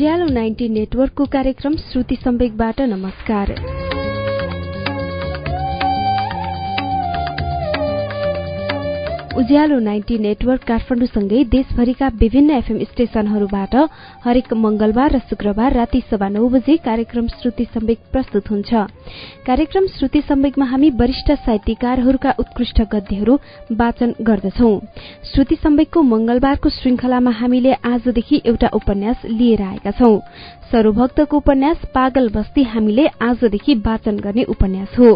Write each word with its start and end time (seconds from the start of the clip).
उज्यालो 0.00 0.26
ninety 0.26 0.68
नेटवर्कको 0.68 1.24
कार्यक्रम 1.24 1.74
श्रुति 1.76 2.16
सम्वेकबाट 2.16 2.80
नमस्कार। 2.80 3.48
उज्यालो 9.40 9.78
नाइन्टी 9.80 10.16
नेटवर्क 10.18 10.64
काठमाडौँसँगै 10.68 11.44
देशभरिका 11.48 12.08
विभिन्न 12.20 12.50
एफएम 12.52 12.78
स्टेशनहरूबाट 12.84 13.74
हरेक 14.24 14.52
मंगलबार 14.54 15.12
र 15.12 15.18
शुक्रबार 15.30 15.72
राति 15.72 16.00
सभा 16.10 16.28
नौ 16.28 16.48
बजे 16.48 16.76
कार्यक्रम 16.84 17.26
श्रुति 17.30 17.64
सम्वेक 17.64 17.98
प्रस्तुत 18.12 18.50
हुन्छ। 18.50 18.70
कार्यक्रम 19.46 19.86
श्रुति 19.96 20.20
सम्वेकमा 20.28 20.66
हामी 20.66 20.90
वरिष्ठ 21.00 21.32
साहित्यकारहरूका 21.40 22.34
उत्कृष्ट 22.38 22.82
गद्यहरू 22.92 23.38
वाचन 23.80 24.14
गर्दछौ। 24.20 24.70
श्रुति 25.32 25.56
सम्वेकको 25.56 26.02
मंगलबारको 26.02 26.68
श्रृंखलामा 26.68 27.30
हामीले 27.40 27.72
आजदेखि 27.86 28.42
एउटा 28.44 28.68
उपन्यास 28.74 29.24
लिएर 29.30 29.62
आएका 29.62 29.90
छौं। 29.90 30.18
सरोभक्तको 30.72 31.36
उपन्यास 31.36 31.76
पागल 31.94 32.28
बस्ती 32.28 32.62
हामीले 32.62 33.06
आजदेखि 33.22 33.74
वाचन 33.86 34.16
गर्ने 34.16 34.42
उपन्यास 34.44 34.98
हो। 34.98 35.10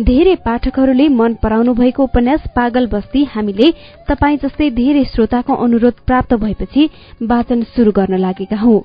धेरै 0.00 0.34
पाठकहरूले 0.46 1.08
मन 1.08 1.34
पराउनु 1.42 1.74
भएको 1.74 2.04
उपन्यास 2.04 2.48
पागल 2.56 2.86
बस्ती 2.86 3.24
हामीले 3.34 3.70
तपाई 4.08 4.36
जस्तै 4.36 4.70
धेरै 4.70 5.04
श्रोताको 5.04 5.54
अनुरोध 5.64 6.00
प्राप्त 6.06 6.34
भएपछि 6.34 6.88
वाचन 7.22 7.62
शुरू 7.76 7.92
गर्न 7.92 8.18
लागेका 8.18 8.56
हौ। 8.56 8.78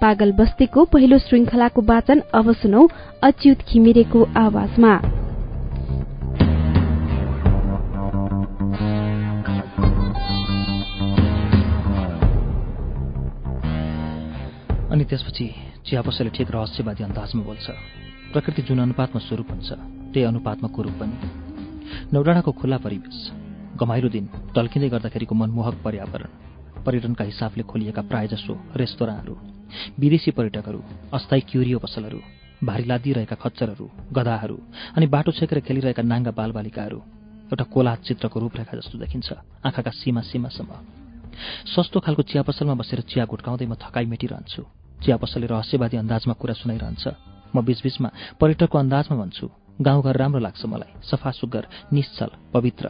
पागल 0.00 0.32
बस्तीको 0.38 0.84
पहिलो 0.94 1.18
श्रृंखलाको 1.18 1.82
वाचन 1.82 2.22
अब 2.34 2.52
सुनौ 2.62 2.88
अच्युत 3.22 3.70
घिमिरेको 3.72 4.28
आवाजमा। 4.36 5.25
अनि 14.86 15.04
त्यसपछि 15.04 15.46
चिया 15.86 16.00
पसले 16.02 16.30
ठिक 16.30 16.50
रहस्यवादी 16.50 17.02
अन्दाजमा 17.04 17.42
बोल्छ। 17.42 17.66
प्रकृति 18.32 18.62
जुन 18.62 18.78
अनुपातमा 18.86 19.20
स्वरूप 19.26 19.50
हुन्छ 19.50 19.70
त्यही 20.12 20.26
अनुपातमा 20.30 20.68
कुरूप 20.70 20.94
पनि। 21.00 21.16
नौडाँडाको 22.14 22.52
खुल्ला 22.60 22.78
परिवेश 22.86 23.18
गमाइलो 23.80 24.08
दिन 24.08 24.26
टल्किँदै 24.54 24.88
गर्दाखेरिको 24.88 25.34
मनमोहक 25.34 25.76
पर्यावरण 25.84 26.30
पर्यटनका 26.86 27.24
हिसाबले 27.24 27.62
खोलिएका 27.70 28.02
प्रायजसो 28.10 28.54
रेस्तोराँहरू 28.78 29.34
विदेशी 30.00 30.30
पर्यटकहरू 30.38 30.80
अस्थायी 31.12 31.42
क्युरियो 31.50 31.78
पसलहरू 31.78 32.20
भारी 32.62 32.84
लादिरहेका 32.86 33.36
खच्चरहरू 33.42 33.86
गधाहरू 34.16 34.56
अनि 34.96 35.06
बाटो 35.14 35.30
छेकेर 35.38 35.60
खेलिरहेका 35.66 36.02
नाङ्गा 36.02 36.30
बालबालिकाहरू 36.30 36.98
एउटा 37.50 37.64
कोलात 37.74 37.98
चित्रको 38.06 38.36
रूपरेखा 38.40 38.78
जस्तो 38.78 38.98
देखिन्छ 38.98 39.28
आँखाका 39.66 39.90
सीमा 39.90 40.20
सीमासम्म। 40.30 40.70
सस्तो 41.66 42.00
खालको 42.00 42.22
चिया 42.22 42.42
पसलमा 42.42 42.74
बसेर 42.74 43.00
चिया 43.10 43.24
गुटकाउँदै 43.24 43.66
म 43.66 43.74
थकाइ 43.74 44.06
मेटिरहन्छु। 44.06 44.62
चिया 45.04 45.16
पसलले 45.16 45.46
रहस्यवादी 45.46 45.96
अंदाजमा 45.96 46.34
कुरा 46.40 46.54
सुनाइरहन्छ। 46.54 47.04
म 47.54 47.56
बीचबीचमा 47.60 48.08
पर्यटकको 48.40 48.76
अन्दाजमा 48.78 49.16
भन्छु 49.16 49.46
गाउँघर 49.80 50.14
राम्रो 50.16 50.40
लाग्छ 50.40 50.62
मलाई। 50.66 50.92
सफा 51.04 51.30
सुग्घर 51.30 51.64
निश्चल 51.92 52.30
पवित्र। 52.52 52.84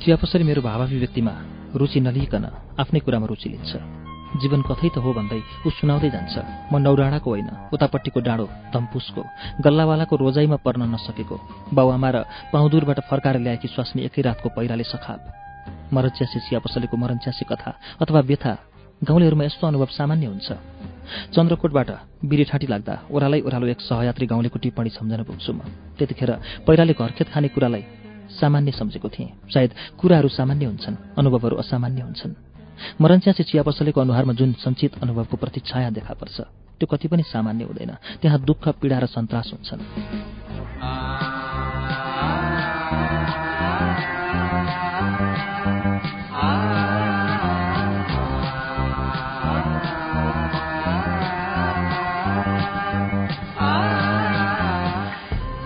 चिया 0.00 0.16
पसले 0.16 0.44
मेरो 0.44 0.62
भावाभिव्यक्तिमा 0.62 1.34
रुचि 1.74 2.00
नलिकन 2.00 2.44
आफ्नै 2.78 3.00
कुरामा 3.00 3.26
रुचि 3.26 3.48
लिन्छ। 3.50 4.05
जीवन 4.40 4.60
कथै 4.68 4.88
त 4.90 4.98
हो 4.98 5.10
भन्दै 5.14 5.40
ऊ 5.66 5.68
सुनाउँदै 5.70 6.10
जान्छ। 6.10 6.34
म 6.72 6.74
नौराडाको 6.82 7.28
होइन 7.30 7.48
उतापट्टिको 7.72 8.20
डाँडो 8.20 8.46
धम्पुसको 8.74 9.22
गल्लावालाको 9.64 10.14
रोजाइमा 10.16 10.58
पर्न 10.66 10.82
नसकेको। 10.94 11.36
बाउआमा 11.72 12.08
र 12.10 12.16
पाउँदुरबाट 12.52 12.98
फर्काएर 13.08 13.36
ल्याएकी 13.40 13.68
स्वास्नी 13.70 14.00
एकै 14.08 14.22
रातको 14.26 14.48
पहिराले 14.56 14.84
सखाप। 14.84 15.20
मरच्यासी 15.94 16.38
चिया 16.46 16.58
पसलेको 16.60 16.96
मरच्यासी 16.96 17.44
कथा 17.46 17.70
अथवा 18.02 18.20
व्यथा 18.26 18.52
गाउँलेहरूमा 19.02 19.44
यस्तो 19.44 19.64
अनुभव 19.66 19.88
सामान्य 19.94 20.26
हुन्छ। 20.26 20.48
चन्द्रकोटबाट 21.34 21.90
बिरीठाटी 22.24 22.66
लाग्दा 22.66 22.94
ओह्रालै 23.14 23.40
ओह्रालो 23.46 23.66
एक 23.66 23.80
सहयात्री 23.80 24.26
गाउँलेको 24.26 24.58
टिप्पणी 24.58 24.90
सम्झन 24.90 25.22
पुग्छु 25.22 25.52
म। 25.52 25.60
त्यतिखेर 25.96 26.30
पहिराले 26.66 26.92
घरखेत 26.92 27.28
खाने 27.30 27.48
कुरालाई 27.54 27.82
सामान्य 28.40 28.72
सम्झेको 28.72 29.08
थिएँ। 29.08 29.28
सायद 29.48 29.70
कुराहरू 30.00 30.28
सामान्य 30.28 30.64
हुन्छन् 30.66 30.96
अनुभवहरू 31.14 31.56
असामान्य 31.56 32.02
हुन्छन्। 32.02 32.55
मरन्च्यासे 33.00 33.42
चिया 33.42 33.62
पसलेको 33.62 34.00
अनुहारमा 34.00 34.32
जुन 34.32 34.52
सञ्चित 34.52 35.02
अनुभवको 35.02 35.36
प्रतिच्छाया 35.36 35.90
देखा 35.90 36.14
पर्छ 36.14 36.40
त्यो 36.80 36.86
कति 36.86 37.08
पनि 37.08 37.22
सामान्य 37.22 37.64
हुँदैन। 37.64 37.92
त्यहाँ 38.22 38.40
दुःख 38.40 38.68
पीडा 38.68 38.98
र 38.98 39.06
सन्तास 39.06 39.50
हुन्छन्। 39.52 39.80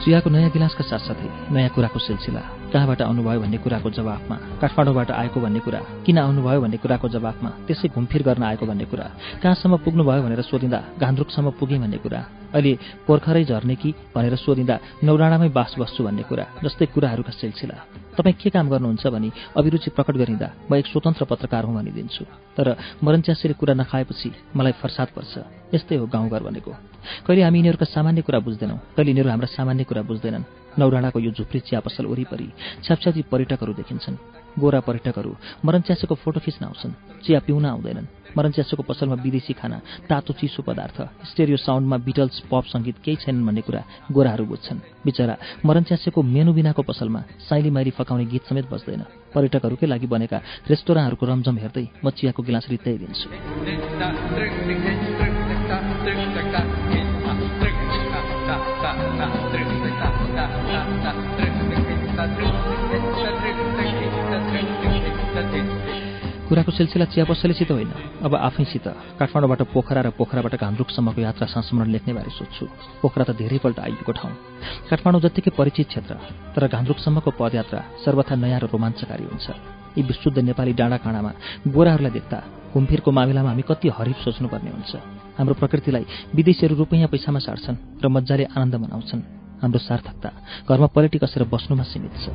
चियाको 0.04 0.30
नयाँ 0.30 0.50
गिलासका 0.50 0.84
साथसाथै 0.84 1.28
नयाँ 1.52 1.70
कुराको 1.74 1.98
सिलसिला। 1.98 2.59
कहाँबाट 2.72 3.00
आउनुभयो 3.02 3.40
भन्ने 3.40 3.58
कुराको 3.58 3.90
जवाफमा 3.90 4.36
काठमाडौँबाट 4.60 5.10
आएको 5.12 5.38
भन्ने 5.40 5.60
कुरा 5.66 5.80
किन 6.06 6.18
आउनुभयो 6.18 6.60
भन्ने 6.60 6.78
कुराको 6.82 7.08
जवाफमा 7.08 7.50
त्यसै 7.66 7.88
घुमफिर 7.90 8.22
गर्न 8.22 8.42
आएको 8.42 8.64
भन्ने 8.66 8.84
कुरा 8.90 9.06
कहाँसम्म 9.42 9.76
पुग्नुभयो 9.84 10.22
भनेर 10.22 10.42
सोधिँदा 10.42 10.78
गान्ध्रुकसम्म 11.02 11.50
पुगेँ 11.58 11.78
भन्ने 11.82 11.98
कुरा 12.04 12.20
अहिले 12.54 12.72
पोर्खरै 13.06 13.44
झर्ने 13.44 13.74
कि 13.74 13.90
भनेर 14.14 14.34
सोधिँदा 14.36 14.76
नौराणामै 15.04 15.48
बास 15.54 15.74
बस्छु 15.78 16.02
भन्ने 16.04 16.22
कुरा 16.30 16.44
जस्तै 16.64 16.86
कुराहरूका 16.94 17.32
सिलसिला। 17.32 17.76
तपाईँ 18.18 18.34
के 18.42 18.50
काम 18.50 18.66
गर्नुहुन्छ 18.68 19.06
भनी 19.06 19.30
अभिरुचि 19.56 19.90
प्रकट 19.94 20.14
गरिँदा 20.18 20.48
म 20.70 20.74
एक 20.74 20.86
स्वतन्त्र 20.90 21.24
पत्रकार 21.30 21.64
हुँ 21.64 21.74
भनिदिन्छु। 21.78 22.24
तर 22.56 22.66
मरन्च्यासेरी 23.04 23.54
कुरा 23.54 23.74
नखाएपछि 23.74 24.30
मलाई 24.56 24.74
फर्साद 24.82 25.08
पर्छ। 25.14 25.34
यस्तै 25.74 25.96
हो 25.96 26.06
गाउँघर 26.06 26.42
भनेको। 26.42 26.72
कहिले 27.26 27.42
हामी 27.42 27.58
यिनीहरूका 27.58 27.86
सामान्य 27.86 28.22
कुरा 28.26 28.38
बुझ्दैनौँ 28.42 28.78
कहिले 28.96 29.10
यिनीहरू 29.10 29.30
हाम्रा 29.30 29.48
सामान्य 29.54 29.84
कुरा 29.86 30.02
बुझ्दैनन्। 30.02 30.59
नौराणाको 30.78 31.18
यो 31.18 31.30
झुप्री 31.30 31.60
चिया 31.66 31.80
पसल 31.80 32.06
वरिपरि 32.06 32.48
छ्यापछ्यापी 32.84 33.22
पर्यटकहरू 33.32 33.72
देखिन्छन्। 33.72 34.16
गोरा 34.58 34.80
पर्यटकहरू 34.86 35.32
मरनच्यासेको 35.64 36.14
फोटो 36.14 36.40
खिच्न 36.40 36.64
आउँछन्। 36.64 36.92
चिया 37.24 37.40
पिउन 37.46 37.64
आउँदैनन्। 37.64 38.06
मरनच्यासेको 38.36 38.82
पसलमा 38.82 39.14
विदेशी 39.22 39.52
खाना 39.58 39.78
तातो 40.06 40.32
चिसो 40.38 40.62
पदार्थ 40.62 40.98
स्टेरियो 41.30 41.56
साउन्डमा 41.56 41.96
बिटल्स 42.06 42.36
पप 42.50 42.64
सङ्गीत 42.70 42.96
केही 43.04 43.16
छैनन् 43.22 43.46
भन्ने 43.46 43.62
कुरा 43.66 43.82
गोराहरू 44.12 44.44
बुझ्छन्। 44.46 44.78
बिचरा 45.04 45.34
मरनच्यासेको 45.66 46.20
मेनु 46.22 46.52
बिनाको 46.54 46.82
पसलमा 46.82 47.20
साइली 47.48 47.70
माइली 47.70 47.90
फकाउने 47.90 48.24
गीत 48.30 48.42
समेत 48.46 48.66
बस्दैन 48.70 49.02
पर्यटकहरूकै 49.34 49.86
लागि 49.86 50.06
बनेका 50.06 50.38
रेस्टुराँहरूको 50.70 51.24
रमझम 51.26 51.56
हेर्दै 51.58 51.86
म 52.04 52.10
चियाको 52.10 52.42
गिलास 52.42 52.66
रित्दै 52.70 52.94
कुराको 66.50 66.70
सिलसिला 66.74 67.04
चिया 67.14 67.24
पसलेसित 67.30 67.70
होइन। 67.70 67.94
अब 68.26 68.34
आफैसित 68.34 68.86
काठमाडौँबाट 69.18 69.62
पोखरा 69.70 70.00
र 70.02 70.10
पोखराबाट 70.18 70.54
घान्द्रुकसम्मको 70.58 71.20
यात्रा 71.22 71.46
संस्मरण 71.46 71.88
लेख्ने 71.94 72.10
बारे 72.10 72.30
सोध्छु। 72.34 72.66
पोखरा 73.02 73.24
त 73.24 73.38
धेरैपल्ट 73.38 73.78
आइएको 73.78 74.12
ठाउँ। 74.18 74.34
काठमाडौँ 74.90 75.20
जत्तिकै 75.22 75.54
परिचित 75.54 75.86
क्षेत्र 75.94 76.14
तर 76.50 76.66
घान्द्रुकसम्मको 76.66 77.30
पदयात्रा 77.38 77.80
सर्वथा 78.02 78.34
नयाँ 78.34 78.60
र 78.60 78.66
रोमाञ्चकारी 78.66 79.24
हुन्छ। 79.30 79.46
यी 79.94 80.02
विशुद्ध 80.02 80.38
नेपाली 80.42 80.72
डाँडा 80.74 80.98
काँडामा 81.06 81.30
गोराहरूलाई 81.70 82.12
देख्दा 82.18 82.38
घुमफिरको 82.74 83.10
मामिलामा 83.14 83.50
हामी 83.50 83.62
कति 83.62 83.88
हरिफ 83.94 84.18
सोच्नुपर्ने 84.26 84.70
हुन्छ। 84.74 84.92
हाम्रो 85.38 85.54
प्रकृतिलाई 85.54 86.34
विदेशीहरू 86.34 86.74
रुपैयाँ 86.82 87.08
पैसामा 87.14 87.38
साट्छन् 87.46 88.02
र 88.02 88.06
मजाले 88.10 88.44
आनन्द 88.58 88.74
मनाउँछन्। 88.74 89.22
हाम्रो 89.62 89.78
सार्थकता 89.78 90.28
घरमा 90.66 90.88
पलेटी 90.94 91.18
कसेर 91.22 91.46
बस्नुमा 91.46 91.84
सीमित 91.86 92.14
छ। 92.18 92.26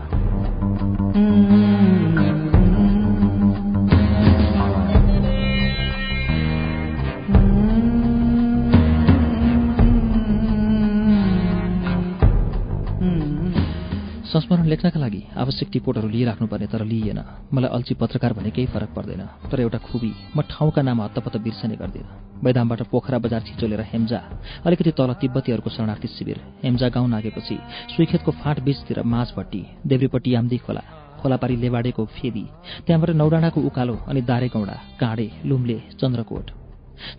संस्मरण 14.35 14.65
लेख्नका 14.67 14.99
लागि 14.99 15.21
आवश्यक 15.39 15.69
टिपोटहरू 15.71 16.07
लिइराख्नुपर्ने 16.11 16.67
तर 16.67 16.83
लिइएन। 16.83 17.19
मलाई 17.55 17.71
अल्छी 17.71 17.93
पत्रकार 17.95 18.33
भने 18.35 18.49
केही 18.51 18.67
फरक 18.67 18.89
पर्दैन 18.91 19.21
तर 19.47 19.59
एउटा 19.63 19.79
खुबी 19.87 20.11
म 20.35 20.41
ठाउँका 20.51 20.81
नाम 20.83 21.01
हत्तपत्त 21.01 21.37
बिर्सने 21.39 21.75
गर्दिनँ। 21.79 22.43
बैदामबाट 22.43 22.81
पोखरा 22.91 23.17
बजार 23.23 23.41
छिचोलेर 23.47 23.81
हेम्जा 23.95 24.19
अलिकति 24.67 24.91
तल 24.91 25.13
तिब्बतीहरूको 25.23 25.69
शरणार्थी 25.71 26.07
शिविर 26.11 26.37
हेम्जा 26.63 26.87
गाउँ 26.91 27.07
नागेपछि 27.07 27.57
सुइखेतको 27.95 28.31
फाँट 28.43 28.59
बीचतिर 28.59 28.97
माझभट्टी 29.07 29.61
देब्रीपट्टि 29.87 30.35
याम्दी 30.35 30.57
खोला 30.67 30.83
खोलापारी 31.23 31.55
लेबाडेको 31.55 32.03
फेदी 32.19 32.45
त्यहाँबाट 32.85 33.15
नौडाँडाको 33.15 33.59
उकालो 33.71 33.95
अनि 34.11 34.21
दारेगौडा 34.27 34.75
काँडे 34.99 35.27
लुम्ले 35.47 35.77
चन्द्रकोट। 35.95 36.45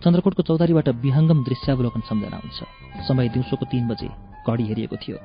चन्द्रकोटको 0.05 0.41
चौतारीबाट 0.45 0.87
विहङ्गम 1.01 1.39
दृश्यावलोकन 1.49 2.01
सम्झना 2.09 2.37
हुन्छ। 2.37 2.59
समय 3.09 3.29
दिउँसोको 3.33 3.65
तीन 3.73 3.87
बजे। 3.89 4.09
कडी 4.47 4.63
हेरिएको 4.63 4.95
थियो। 4.95 5.17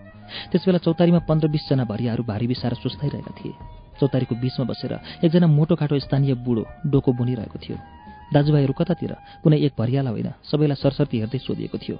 त्यसबेला 0.50 0.78
चौतारीमा 0.78 1.18
पन्ध्र 1.28 1.48
बिसजना 1.48 1.84
भरियाहरू 1.84 2.22
भारी 2.24 2.46
बिसाएर 2.46 2.74
सुस्ताइरहेका 2.74 3.32
थिए। 3.38 3.54
चौतारीको 4.00 4.34
बिचमा 4.34 4.64
बसेर 4.66 4.92
एकजना 5.24 5.46
मोटो 5.46 5.74
काटो 5.76 5.98
स्थानीय 5.98 6.34
बुढो 6.34 6.64
डोको 6.86 7.12
बुनिरहेको 7.12 7.58
थियो। 7.58 7.76
दाजुभाइहरू 8.32 8.72
कतातिर? 8.72 9.12
कुनै 9.44 9.56
एक 9.60 9.72
भरियाला 9.78 10.10
होइन। 10.10 10.28
सबैलाई 10.48 10.80
सरसर्ती 10.80 11.18
हेर्दै 11.20 11.38
सोधिएको 11.38 11.78
थियो। 11.78 11.96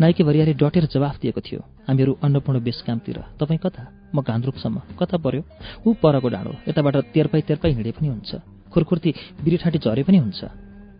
नाइके 0.00 0.22
भरियाले 0.22 0.54
डटेर 0.54 0.86
जवाफ 0.86 1.18
दिएको 1.18 1.40
थियो। 1.42 1.60
हामीहरू 1.88 2.12
अन्नपूर्ण 2.22 2.62
बेस 2.62 2.82
क्याम्पतिर 2.86 3.18
तपाईँ 3.40 3.58
कता? 3.58 3.82
म 4.14 4.22
घान्द्रुकसम्म 4.22 4.78
कता 5.00 5.16
पर्यो? 5.18 5.42
ऊ 5.86 5.94
परको 5.98 6.28
डाँडो। 6.28 6.52
यताबाट 6.70 6.96
तेर्पाई 7.10 7.40
तेर्पाई 7.42 7.72
हिँडे 7.74 7.90
पनि 7.90 8.08
हुन्छ। 8.08 8.30
खुरखुर्ती 8.70 9.10
बिरिठाटी 9.42 9.78
झरे 9.78 10.02
पनि 10.06 10.18
हुन्छ। 10.22 10.40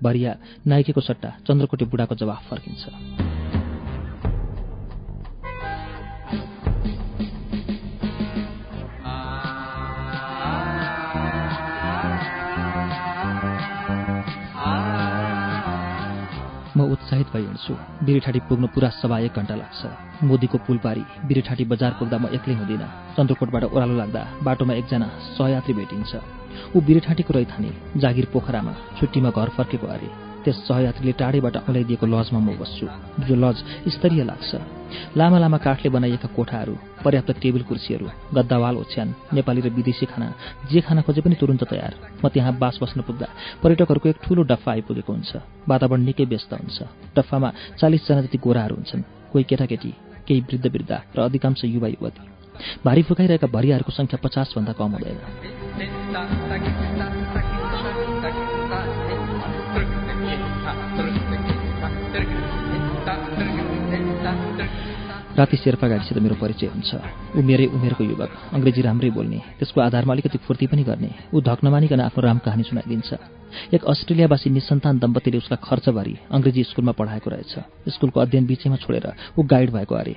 भरिया 0.03 0.37
नाइकेको 0.67 1.01
सट्टा 1.01 1.31
चन्द्रकोटी 1.47 1.85
बुढाको 1.87 2.15
जवाफ 2.19 2.51
फर्किन्छ। 2.51 3.42
म 16.76 16.81
उत्साहित 16.81 17.26
भइ 17.32 17.43
हिँड्छु। 17.43 17.75
बिरेठाटी 18.05 18.40
पुग्नु 18.40 18.67
पुरा 18.67 18.88
सभा 18.88 19.19
एक 19.19 19.37
घन्टा 19.37 19.55
लाग्छ। 19.55 20.25
मोदीको 20.25 20.58
पुल 20.58 20.79
पारी 20.79 21.05
बिरेठाटी 21.25 21.64
बजार 21.64 21.93
पुग्दा 22.00 22.19
म 22.19 22.26
एक्लै 22.32 22.55
हुँदिनँ। 22.55 22.88
चन्द्रकोटबाट 23.17 23.64
ओह्रालो 23.64 23.94
लाग्दा 23.96 24.23
बाटोमा 24.43 24.75
एकजना 24.75 25.08
सहयात्री 25.37 25.75
भेटिन्छ। 25.75 26.17
ऊ 26.76 26.81
बिरेठाटीको 26.81 27.34
रैथाने 27.34 27.70
जागिर 28.00 28.26
पोखरामा 28.32 28.73
छुट्टीमा 29.00 29.31
घर 29.31 29.49
फर्केको 29.49 29.87
अरे। 29.87 30.22
त्यस 30.44 30.56
सहयात्रीले 30.69 31.12
टाढेबाट 31.21 31.56
औलाइदिएको 31.69 32.06
लजमा 32.06 32.39
म 32.39 32.49
बस्छु। 32.61 32.87
जो 33.27 33.35
लज 33.35 33.56
स्तरीय 33.94 34.23
लाग्छ 34.25 34.50
लामा 35.17 35.39
लामा 35.39 35.59
काठले 35.59 35.89
बनाइएका 35.89 36.29
कोठाहरू 36.37 36.75
पर्याप्त 37.05 37.31
टेबल 37.43 37.62
कुर्सीहरू 37.69 38.06
गद्दावाल 38.35 38.75
ओछ्यान 38.77 39.09
नेपाली 39.33 39.61
र 39.61 39.69
विदेशी 39.73 40.06
खाना 40.06 40.27
जे 40.71 40.81
खाना 40.81 41.00
खोजे 41.03 41.21
पनि 41.25 41.35
तुरन्त 41.41 41.65
तयार। 41.65 41.93
म 42.21 42.29
त्यहाँ 42.29 42.53
बास 42.59 42.79
बस्न 42.83 43.00
पुग्दा 43.09 43.29
पर्यटकहरूको 43.62 44.09
एक 44.09 44.19
ठूलो 44.23 44.43
डफा 44.43 44.71
आइपुगेको 44.73 45.12
हुन्छ। 45.12 45.33
वातावरण 45.69 46.03
निकै 46.05 46.25
व्यस्त 46.25 46.53
हुन्छ। 46.53 46.79
डफामा 47.17 47.49
चालिसजना 47.81 48.21
जति 48.23 48.39
गोराहरू 48.39 48.75
हुन्छन् 48.77 49.03
कोही 49.33 49.44
केटाकेटी 49.49 49.91
केही 50.29 50.41
वृद्ध 50.41 50.67
वृद्ध 50.67 50.93
र 51.17 51.19
अधिकांश 51.25 51.65
युवा 51.65 51.89
युवती। 51.89 52.23
भारी 52.85 53.03
फुकाइरहेका 53.03 53.49
भरियाहरूको 53.49 53.93
सङ्ख्या 53.93 54.19
पचासभन्दा 54.23 54.73
कम 54.79 54.91
हुँदैन। 54.94 56.92
राति 65.43 65.56
शेर्पा 65.59 65.87
गाडीसित 65.91 66.19
मेरो 66.23 66.39
परिचय 66.39 66.67
हुन्छ। 66.71 66.91
ऊ 67.35 67.43
मेरै 67.43 67.67
उमेरको 67.75 68.03
युवक 68.06 68.31
अङ्ग्रेजी 68.55 68.81
राम्रै 68.87 69.11
बोल्ने 69.11 69.39
त्यसको 69.59 69.79
आधारमा 69.83 70.12
अलिकति 70.15 70.39
फुर्ती 70.47 70.67
पनि 70.71 70.83
गर्ने 70.87 71.11
ऊ 71.35 71.41
धक 71.43 71.59
नमानिकन 71.67 72.00
आफ्नो 72.06 72.23
राम 72.23 72.39
कहानी 72.47 72.62
सुनाइदिन्छ। 72.62 73.11
एक 73.75 73.83
अस्ट्रेलियावासी 73.83 74.49
निसन्तान 74.50 74.99
दम्पतिले 75.03 75.37
उसलाई 75.43 75.59
खर्चभरि 75.67 76.15
अङ्ग्रेजी 76.31 76.62
स्कुलमा 76.71 76.93
पढाएको 76.94 77.29
रहेछ। 77.31 77.53
स्कुलको 77.91 78.19
अध्ययन 78.23 78.47
बिचैमा 78.47 78.77
छोडेर 78.79 79.06
ऊ 79.35 79.43
गाइड 79.43 79.71
भएको 79.75 79.94
अरे। 79.94 80.15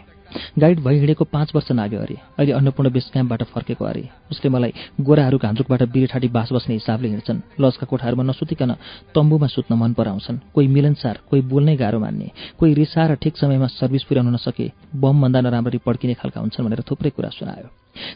गाइड 0.60 0.80
भइ 0.80 0.98
हिँडेको 0.98 1.24
पाँच 1.26 1.52
वर्ष 1.56 1.72
नाग्यो 1.72 2.00
अरे। 2.00 2.16
अहिले 2.38 2.52
अन्नपूर्ण 2.52 2.90
बेस 2.92 3.10
क्याम्पबाट 3.14 3.44
फर्केको 3.44 3.86
अरे। 3.86 4.10
उसले 4.32 4.50
मलाई 4.50 4.74
गोराहरू 5.02 5.38
घान्द्रुकबाट 5.38 5.84
बिरेठाटी 5.90 6.28
बास 6.28 6.50
बस्ने 6.54 6.74
हिसाबले 6.76 7.08
हिँड्छन्। 7.10 7.40
लजका 7.62 7.86
कोठाहरूमा 7.86 8.24
नसुतिकन 8.24 8.72
तम्बुमा 9.16 9.48
सुत्न 9.48 9.76
मन 9.76 9.94
पराउँछन्। 9.94 10.38
कोही 10.54 10.68
मिलनसार 10.68 11.20
कोही 11.30 11.42
बोल्नै 11.42 11.76
गाह्रो 11.76 12.00
मान्ने 12.00 12.32
कोही 12.60 12.74
रिसा 12.74 13.06
र 13.08 13.16
ठिक 13.16 13.38
समयमा 13.38 13.68
सर्भिस 13.68 14.04
पुर्याउन 14.04 14.34
नसके 14.34 14.72
बमभन्दा 14.96 15.42
नराम्ररी 15.42 15.80
पड्किने 15.86 16.14
खालका 16.14 16.40
हुन्छन् 16.42 16.66
भनेर 16.66 16.82
थुप्रै 16.90 17.10
कुरा 17.10 17.30
सुनायो। 17.30 17.68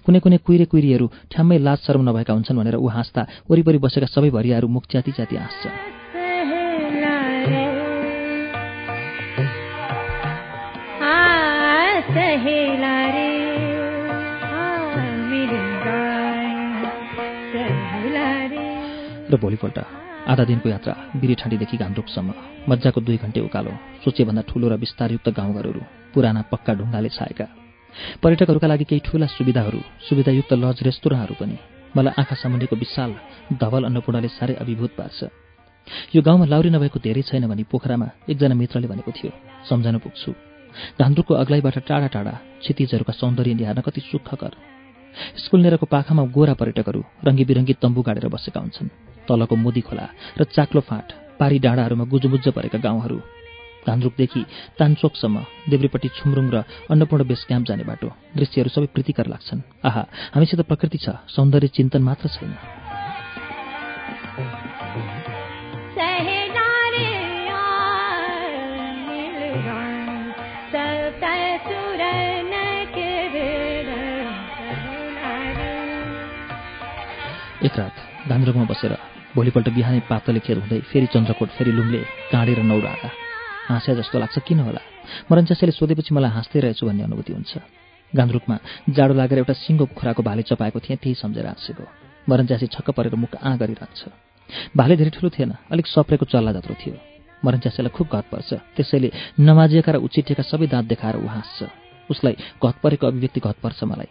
कुनै 0.05 0.19
कुनै 0.19 0.37
कुहिरे 0.43 0.65
कुहिरीहरू 0.65 1.07
ठ्याम्मै 1.31 1.57
लाज 1.57 1.77
शर्म 1.87 2.01
नभएका 2.09 2.33
हुन्छन् 2.33 2.57
भनेर 2.57 2.75
ऊ 2.75 2.87
हाँस्दा 2.87 3.21
वरिपरि 3.49 3.77
बसेका 3.77 4.07
सबै 4.07 4.29
भरियाहरू 4.29 4.67
मुख 4.67 4.83
च्याति 4.91 5.11
च्याति 5.11 5.35
हाँस्छन्। 5.35 5.98
र 19.29 19.37
भोलिपल्ट 19.37 19.77
आधा 20.27 20.43
दिनको 20.43 20.69
यात्रा 20.69 20.93
बिरेठाँडीदेखि 21.15 21.77
घान्द्रुकसम्म 21.77 22.29
मजाको 22.69 23.01
दुई 23.01 23.17
घन्टे 23.17 23.39
उकालो 23.39 23.71
सोचेभन्दा 24.03 24.41
ठुलो 24.41 24.67
र 24.69 24.73
विस्तारयुक्त 24.73 25.29
गाउँघरहरू 25.29 25.81
पुराना 26.13 26.41
पक्का 26.41 26.73
ढुङ्गाले 26.73 27.09
छाएका। 27.09 27.45
पर्यटकहरूका 28.23 28.67
लागि 28.67 28.85
केही 28.89 29.01
ठुला 29.05 29.27
सुविधाहरू 29.27 29.79
सुविधायुक्त 30.09 30.53
लज 30.53 30.77
रेस्तोराँहरू 30.81 31.33
पनि। 31.39 31.57
मलाई 31.97 32.13
आँखा 32.17 32.35
सामुन्नेको 32.35 32.75
विशाल 32.75 33.11
धवल 33.53 33.83
अन्नपूर्णले 33.83 34.27
साह्रै 34.27 34.55
अभिभूत 34.55 34.91
पार्छ। 34.97 35.19
यो 36.15 36.21
गाउँमा 36.21 36.45
लाउरी 36.45 36.69
नभएको 36.69 36.99
धेरै 36.99 37.21
छैन 37.21 37.47
भने 37.47 37.63
पोखरामा 37.63 38.07
एकजना 38.29 38.55
मित्रले 38.55 38.87
भनेको 38.87 39.11
थियो। 39.11 39.31
सम्झन 39.69 39.97
पुग्छु। 39.97 40.48
घान्द्रुकको 41.01 41.33
अग्लाइबाट 41.33 41.77
टाढा 41.87 42.07
टाढा 42.07 42.33
क्षितिजहरूका 42.61 43.13
सौन्दर्य 43.13 43.53
निहार्न 43.53 43.81
कति 43.81 44.01
सुखकर। 44.01 44.53
स्कुल 45.37 45.59
नेरको 45.61 45.85
पाखामा 45.85 46.23
गोरा 46.35 46.53
पर्यटकहरू 46.53 47.01
रङ्गी 47.25 47.45
बिरङ्गी 47.45 47.73
तम्बु 47.81 48.01
गाडेर 48.01 48.27
बसेका 48.29 48.59
हुन्छन्। 48.59 48.93
तलको 49.27 49.55
मोदी 49.55 49.81
खोला 49.81 50.05
र 50.39 50.43
चाक्लो 50.45 50.81
फाँट 50.81 51.07
पारी 51.39 51.57
डाँडाहरूमा 51.59 52.05
गुजुमुज्ज 52.05 52.47
परेका 52.49 52.77
गाउँहरू। 52.77 53.19
धान्द्रुकदेखि 53.87 54.41
तानचोकसम्म 54.79 55.37
देब्रेपट्टि 55.69 56.09
छुमरुङ 56.17 56.47
र 56.51 56.57
अन्नपूर्ण 56.91 57.23
बेस 57.25 57.41
क्याम्प 57.47 57.65
जाने 57.67 57.83
बाटो। 57.83 58.07
दृश्यहरू 58.35 58.69
सबै 58.69 58.87
प्रीतिकर 58.93 59.27
लाग्छन्। 59.27 59.61
आहा 59.87 60.03
हामीसित 60.35 60.61
प्रकृति 60.67 60.97
छ 60.97 61.07
सौन्दर्य 61.27 61.67
चिन्तन 61.67 62.01
मात्र 62.03 62.27
छैन। 62.29 62.53
एक 77.59 77.79
रात 77.79 77.95
धान्द्रुकमा 78.29 78.63
बसेर 78.71 78.93
भोलिपल्ट 79.35 79.67
बिहानै 79.75 79.99
पातले 80.07 80.39
खेर 80.39 80.57
हुँदै 80.63 80.79
फेरि 80.89 81.07
चन्द्रकोट 81.11 81.49
फेरि 81.57 81.71
लुम्ले 81.71 81.99
काँडेर 82.31 82.59
नौडाँदा 82.63 83.09
हाँस्या 83.67 83.95
जस्तो 83.99 84.19
लाग्छ 84.19 84.39
किन 84.47 84.59
होला? 84.63 84.81
मरन्चासेले 85.27 85.71
सोधेपछि 85.75 86.15
मलाई 86.15 86.31
हाँस्दै 86.31 86.59
रहेछु 86.63 86.87
भन्ने 86.87 87.03
अनुभूति 87.03 87.33
हुन्छ। 87.35 87.53
गान्द्रुकमा 88.13 88.55
जाडो 88.95 89.13
लागेर 89.13 89.37
एउटा 89.43 89.53
सिङ्गो 89.59 89.85
कुखुराको 89.91 90.21
भाले 90.23 90.41
चपाएको 90.47 90.79
थिएँ 90.79 90.97
त्यही 91.03 91.15
सम्झेर 91.19 91.45
हाँसेको। 91.51 91.83
मरन्चासे 92.29 92.67
छक्क 92.71 92.95
परेर 92.95 93.15
मुख 93.19 93.35
आँ 93.35 93.57
गरिरहन्छ। 93.59 94.01
भाले 94.79 94.95
धेरै 94.95 95.11
ठुलो 95.19 95.29
थिएन 95.35 95.51
अलिक 95.67 95.87
सप्रेको 95.87 96.25
चल्ला 96.31 96.51
जत्रो 96.55 96.75
थियो। 96.79 96.95
मरन्चासेलाई 97.43 97.91
खुब 97.91 98.07
घत 98.07 98.25
पर्छ। 98.31 98.49
त्यसैले 98.75 99.09
नमाजिएका 99.35 99.91
र 99.91 99.97
उचिटिएका 100.07 100.43
सबै 100.47 100.67
दाँत 100.71 100.85
देखाएर 100.95 101.15
ऊ 101.19 101.27
हाँस्छ। 101.27 101.59
उसलाई 102.07 102.35
घत 102.63 102.75
परेको 102.83 103.03
अभिव्यक्ति 103.07 103.39
घत 103.43 103.57
पर्छ 103.59 103.83
मलाई। 103.83 104.09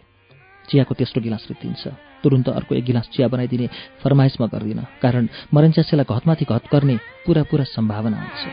चियाको 0.69 0.93
तेस्रो 0.95 1.21
गिलास 1.21 1.43
रित्तिन्छ 1.49 1.83
तुरुन्त 2.23 2.47
अर्को 2.49 2.75
एक 2.75 2.85
गिलास 2.85 3.09
चिया 3.13 3.27
बनाइदिने 3.27 3.67
फरमाइसमा 4.01 4.47
गर्दिनँ 4.53 4.85
कारण 5.01 5.27
मरन्च्यासेलाई 5.53 6.05
घतमाथि 6.05 6.45
घत 6.45 6.63
गर्ने 6.73 6.95
पुरा 7.25 7.43
पुरा 7.49 7.63
सम्भावना 7.75 8.17
हुन्छ। 8.17 8.43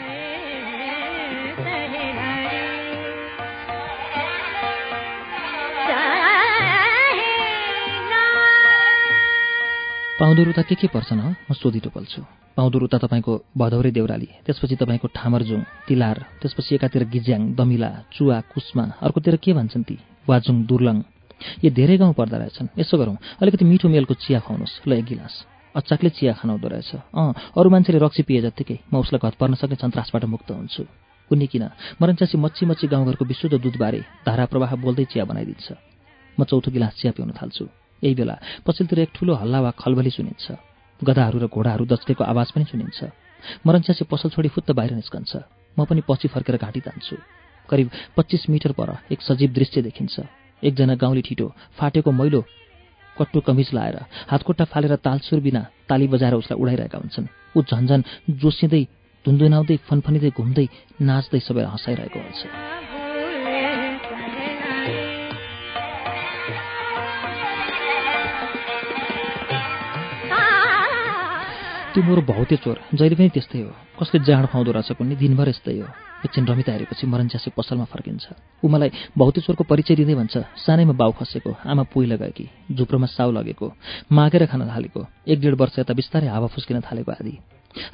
पाउँदुरु 10.16 10.52
त 10.56 10.64
के 10.64 10.74
के 10.80 10.88
पर्छन् 10.88 11.20
म 11.20 11.52
सोधिटो 11.52 11.90
पल्छु। 11.92 12.20
पाउँदुरु 12.56 12.86
त 12.88 13.04
तपाईँको 13.04 13.32
भदौरे 13.52 13.90
देउराली 13.92 14.28
त्यसपछि 14.48 14.76
तपाईँको 14.80 15.08
ठामरजुङ 15.12 15.60
तिलार 15.84 16.16
त्यसपछि 16.40 16.74
एकातिर 16.74 17.04
गिज्याङ 17.12 17.52
दमिला 17.52 17.90
चुवा 18.16 18.40
कुस्मा 18.48 18.84
अर्कोतिर 19.04 19.36
के 19.44 19.52
भन्छन् 19.52 19.84
ती? 19.84 19.96
वाजुङ 20.24 20.56
दुर्लङ 20.64 20.96
यो 21.64 21.70
धेरै 21.70 21.96
गाउँ 21.96 22.14
पर्दा 22.14 22.36
रहेछन्। 22.36 22.68
यसो 22.78 22.98
गरौँ। 22.98 23.16
अलिकति 23.42 23.64
मिठो 23.64 23.88
मेलको 23.88 24.14
चिया 24.14 24.40
खुवाउनुहोस्। 24.40 24.88
ल 24.88 24.92
एक 24.92 25.04
गिलास। 25.04 25.34
अचाकले 25.74 26.10
चिया 26.10 26.32
खानाउँदो 26.32 26.68
रहेछ। 26.68 26.90
अँ 27.12 27.52
अरू 27.56 27.68
मान्छेले 27.70 27.98
रक्सी 27.98 28.22
पिए 28.22 28.40
जत्तिकै 28.40 28.78
म 28.92 29.04
उसलाई 29.04 29.20
घर 29.20 29.34
पर्न 29.36 29.54
सक्ने 29.60 29.76
सन्तासबाट 29.76 30.24
मुक्त 30.24 30.50
हुन्छु। 30.50 30.82
कुनै 31.28 31.46
किन? 31.46 31.64
मरन्चासी 32.00 32.38
मच्छी 32.38 32.66
मच्छी 32.66 32.86
गाउँघरको 32.86 33.24
विशुद्ध 33.24 33.54
दुधबारे 33.60 34.00
धारा 34.24 34.44
प्रवाह 34.46 34.74
बोल्दै 34.80 35.04
चिया 35.04 35.24
बनाइदिन्छ। 35.24 35.66
म 36.38 36.44
चौथो 36.44 36.70
गिलास 36.70 36.94
चिया 36.96 37.12
पिउन 37.12 37.30
थाल्छु। 37.36 37.64
यही 38.02 38.14
बेला 38.14 38.36
पछिल्तिर 38.64 38.98
एक 38.98 39.10
ठुलो 39.14 39.34
हल्ला 39.34 39.60
वा 39.60 39.70
खलबली 39.76 40.10
सुनिन्छ। 40.10 40.46
गधाहरू 41.04 41.38
र 41.38 41.46
घोडाहरू 41.52 41.84
दचकेको 41.84 42.24
आवाज 42.24 42.48
पनि 42.56 42.64
सुनिन्छ। 42.64 43.00
मरन्च्यासी 43.66 44.04
पसल 44.08 44.28
छोडी 44.32 44.48
फुत्त 44.48 44.72
बाहिर 44.72 44.92
निस्कन्छ। 44.96 45.32
म 45.76 45.84
पनि 45.84 46.00
पछि 46.08 46.28
फर्केर 46.28 46.56
घाँटी 46.56 46.80
तान्छु। 46.80 47.16
करिब 47.68 47.90
पच्चिस 48.16 48.48
मिटर 48.48 48.72
पर 48.72 48.88
एक 49.12 49.20
सजीव 49.20 49.50
दृश्य 49.52 49.82
देखिन्छ। 49.82 50.45
एकजना 50.62 50.94
गाउँले 50.94 51.22
ठिटो 51.22 51.46
फाटेको 51.78 52.10
मैलो 52.12 52.40
कट्टु 53.16 53.40
कमिज 53.40 53.68
लाएर 53.74 53.96
हातखुट्टा 54.30 54.64
फालेर 54.64 54.96
तालसुर 54.96 55.40
बिना 55.40 55.62
ताली 55.88 56.06
बजाएर 56.08 56.34
उसलाई 56.34 56.60
उडाइरहेका 56.60 56.98
हुन्छन्। 56.98 57.26
ऊ 57.56 57.62
झन्झन 57.62 58.00
जोसिँदै 58.30 58.82
धुन्दुनाउँदै 59.24 59.76
फनफनिँदै 59.88 60.30
घुम्दै 60.36 60.66
नाच्दै 61.00 61.40
सबैलाई 61.40 61.72
हँसाइरहेको 61.72 62.18
हुन्छ। 62.20 62.95
त्यो 71.96 72.04
मोरो 72.04 72.22
भौते 72.28 72.56
चोर। 72.60 72.76
जहिले 72.92 73.16
पनि 73.16 73.32
त्यस्तै 73.32 73.60
हो। 73.64 73.72
कसले 73.96 74.20
जाँड 74.20 74.52
खुवाउँदो 74.52 74.70
रहेछ 74.76 75.00
कुनै 75.00 75.16
दिनभर 75.16 75.48
यस्तै 75.48 75.80
हो। 75.80 75.88
एकछिन 76.28 76.44
रमिता 76.44 76.72
हेरेपछि 76.76 77.04
मरन्च्यासे 77.08 77.56
पसलमा 77.56 77.88
फर्किन्छ। 77.88 78.60
ऊ 78.60 78.68
मलाई 78.68 79.16
भौते 79.16 79.40
चोरको 79.40 79.64
परिचय 79.64 80.04
दिँदै 80.04 80.14
भन्छ 80.20 80.34
सानैमा 80.60 80.92
बाउ 80.92 81.12
खसेको 81.16 81.56
आमा 81.64 81.88
पुइ 81.88 82.04
लगाएकी 82.12 82.76
झुप्रोमा 82.76 83.08
साउ 83.16 83.32
लगेको 83.32 83.66
मागेर 84.12 84.44
खान 84.44 84.68
थालेको 84.68 85.00
एक 85.24 85.40
डेढ 85.40 85.54
वर्ष 85.56 85.78
यता 85.80 85.96
बिस्तारै 85.96 86.28
हावा 86.28 86.52
फुस्किन 86.52 86.84
थालेको 86.84 87.12
आदि। 87.16 87.32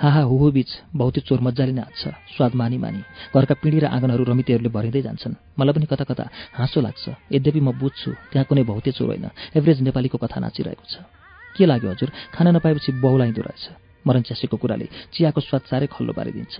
हाहा 0.02 0.22
हुहु 0.26 0.50
बिच 0.50 0.70
भौते 0.98 1.20
चोर 1.22 1.38
मजाले 1.38 1.72
नाच्छ 1.72 2.02
स्वाद 2.34 2.58
मानी 2.58 2.78
मानी। 2.82 3.06
घरका 3.38 3.54
पिँढी 3.54 3.78
र 3.78 3.86
आँगनहरू 3.86 4.24
रमितेहरूले 4.26 4.70
भरिँदै 4.74 5.02
जान्छन्। 5.06 5.38
मलाई 5.54 5.74
पनि 5.78 5.86
कता 5.86 6.04
कता 6.10 6.26
हाँसो 6.58 6.80
लाग्छ। 6.82 7.06
यद्यपि 7.30 7.60
म 7.62 7.70
बुझ्छु 7.78 8.10
त्यहाँ 8.34 8.46
कुनै 8.50 8.66
भौते 8.66 8.90
चोर 8.98 9.14
होइन। 9.14 9.30
एभरेज 9.54 9.78
नेपालीको 9.86 10.18
कथा 10.18 10.38
नाचिरहेको 10.42 10.86
छ। 10.90 11.06
के 11.54 11.66
लाग्यो 11.66 11.90
हजुर? 11.90 12.10
खाना 12.34 12.50
नपाएपछि 12.50 12.90
बहुलाइँदो 12.98 13.42
रहेछ। 13.42 13.81
मरन 14.06 14.22
च्यासीको 14.22 14.56
कुराले 14.56 14.86
चियाको 15.12 15.40
स्वाद 15.40 15.62
साह्रै 15.70 15.86
खल्लो 15.86 16.12
पारिदिन्छ। 16.12 16.56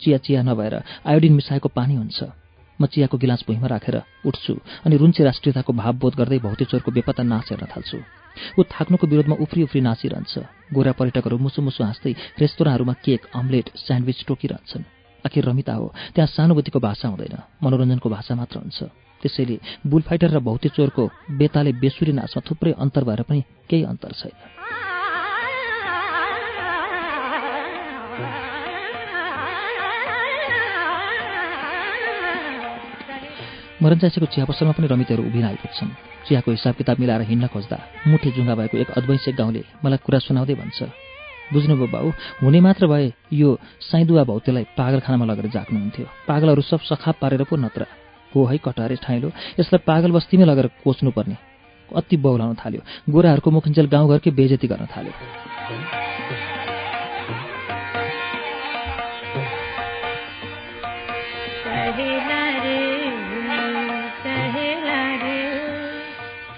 चिया 0.00 0.18
चिया 0.18 0.42
नभएर 0.42 0.74
आयोडिन 1.06 1.32
मिसाएको 1.32 1.68
पानी 1.68 1.94
हुन्छ। 1.94 2.20
म 2.80 2.86
चियाको 2.90 3.16
गिलास 3.18 3.44
भुइँमा 3.46 3.66
राखेर 3.70 3.96
उठ्छु 4.26 4.52
अनि 4.84 4.96
रुन्चे 4.96 5.22
राष्ट्रियताको 5.24 5.72
भावबोध 5.72 6.14
गर्दै 6.18 6.38
भौते 6.42 6.64
चोरको 6.66 6.90
बेपत्ता 6.90 7.22
नाच 7.22 7.46
हेर्न 7.50 7.66
थाल्छु। 7.70 7.98
ऊ 8.58 8.60
थाक्नुको 8.66 9.06
विरोधमा 9.06 9.36
उफ्री 9.38 9.62
उफ्री 9.62 9.80
नाचिरहन्छ। 9.80 10.34
गोरा 10.74 10.92
पर्यटकहरू 10.98 11.38
मुसु 11.38 11.62
मुसु 11.62 11.80
हाँस्दै 11.84 12.12
रेस्तोराँहरूमा 12.42 12.94
केक 13.04 13.30
अम्लेट 13.30 13.66
स्यान्डविच 13.78 14.18
टोकिरहन्छन्। 14.26 14.84
आखिर 15.24 15.44
रमिता 15.44 15.74
हो 15.74 15.86
त्यहाँ 16.14 16.28
सानुभूतिको 16.34 16.78
भाषा 16.82 17.08
हुँदैन 17.08 17.34
मनोरञ्जनको 17.62 18.08
भाषा 18.10 18.34
मात्र 18.34 18.58
हुन्छ। 18.58 18.78
त्यसैले 19.22 19.56
बुलफाइटर 19.86 20.30
र 20.34 20.38
भौते 20.42 20.68
चोरको 20.74 21.04
बेताले 21.38 21.72
बेसुरी 21.78 22.12
नाचमा 22.12 22.42
थुप्रै 22.42 22.72
अन्तर 22.74 23.04
भएर 23.06 23.22
पनि 23.22 23.40
केही 23.70 23.82
अन्तर 23.86 24.12
छैन। 24.18 24.36
मरन्चासीको 33.82 34.26
चिया 34.32 34.44
पसलमा 34.48 34.72
पनि 34.72 34.86
रमितहरू 34.86 35.22
उभिन 35.28 35.44
आइपुग्छन् 35.44 35.90
चियाको 36.26 36.50
हिसाब 36.50 36.74
किताब 36.74 36.96
मिलाएर 37.00 37.22
हिँड्न 37.30 37.46
खोज्दा 37.52 37.78
मुठी 38.06 38.30
जुङ्गा 38.32 38.54
भएको 38.54 38.76
एक 38.78 38.90
अद्वैंशे 38.98 39.32
गाउँले 39.34 39.62
मलाई 39.84 39.98
कुरा 40.06 40.18
सुनाउँदै 40.24 40.54
भन्छ। 40.54 40.78
बुझ्नुभयो 41.52 41.86
बाउ 41.92 42.06
हुने 42.40 42.60
मात्र 42.64 42.86
भए 42.86 43.12
यो 43.32 43.58
साइदुवा 43.80 44.24
भौतेलाई 44.24 44.64
पागलखानामा 44.78 45.24
लगेर 45.26 45.46
जाग्नुहुन्थ्यो 45.56 46.06
पागलहरू 46.28 46.62
सब 46.64 46.80
सखाप 46.80 47.16
पारेर 47.20 47.42
पो 47.44 47.56
नत्र। 47.56 47.82
हो 48.32 48.40
है 48.46 48.56
कटारे 48.64 48.96
ठाइलो 49.04 49.28
यसलाई 49.60 49.84
पागल 49.84 50.10
बस्तीमै 50.16 50.46
लगेर 50.46 50.66
कोच्नुपर्ने। 50.84 51.36
अति 51.90 52.16
बौलाउन 52.16 52.54
थाल्यो। 52.56 52.80
गोराहरूको 53.12 53.50
मुखिन्जेल 53.50 53.86
गाउँघरकै 53.92 54.30
बेजेती 54.30 54.66
गर्न 54.72 54.86
थाल्यो। 54.96 56.03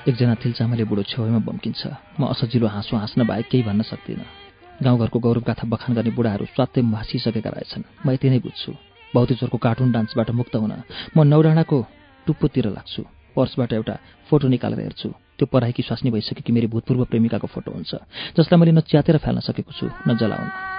एकजना 0.06 0.34
थिल्चामाले 0.38 0.84
बुढो 0.86 1.02
छेउमा 1.02 1.38
बम्किन्छ। 1.42 1.82
म 2.20 2.30
असजिलो 2.30 2.66
हाँसो 2.70 2.94
हाँस्न 2.96 3.26
बाहेक 3.26 3.46
केही 3.50 3.62
भन्न 3.66 3.82
सक्दिनँ। 3.82 4.26
गाउँघरको 4.78 5.18
गौरवगाथा 5.18 5.66
बखान 5.66 5.94
गर्ने 5.98 6.10
बुढाहरू 6.14 6.44
स्वात्तै 6.54 6.82
भाँसिसकेका 6.86 7.50
रहेछन्। 7.50 8.06
म 8.06 8.14
यति 8.14 8.30
नै 8.30 8.38
बुझ्छु। 8.38 8.70
भौतिचोरको 9.14 9.58
कार्टुन 9.58 9.90
डान्सबाट 9.90 10.30
मुक्त 10.30 10.54
हुन 10.62 10.72
म 11.16 11.18
नौडाँडाको 11.26 11.78
टुप्पोतिर 12.26 12.66
लाग्छु। 12.70 13.02
पर्सबाट 13.34 13.72
एउटा 13.72 13.94
फोटो 14.30 14.46
निकालेर 14.46 14.80
हेर्छु। 14.86 15.08
त्यो 15.38 15.46
पढाइकी 15.50 15.82
स्वास्नी 15.82 16.10
भइसकेकी 16.14 16.52
मेरो 16.54 16.68
भूतपूर्व 16.70 17.04
प्रेमिकाको 17.10 17.46
फोटो 17.50 17.70
हुन्छ 17.74 17.92
जसलाई 18.38 18.58
मैले 18.60 18.72
न 18.78 18.80
च्यातेर 18.86 19.18
फाल्न 19.18 19.42
सकेको 19.42 19.72
छु 19.74 19.90
न 20.06 20.14
जलाउन। 20.14 20.75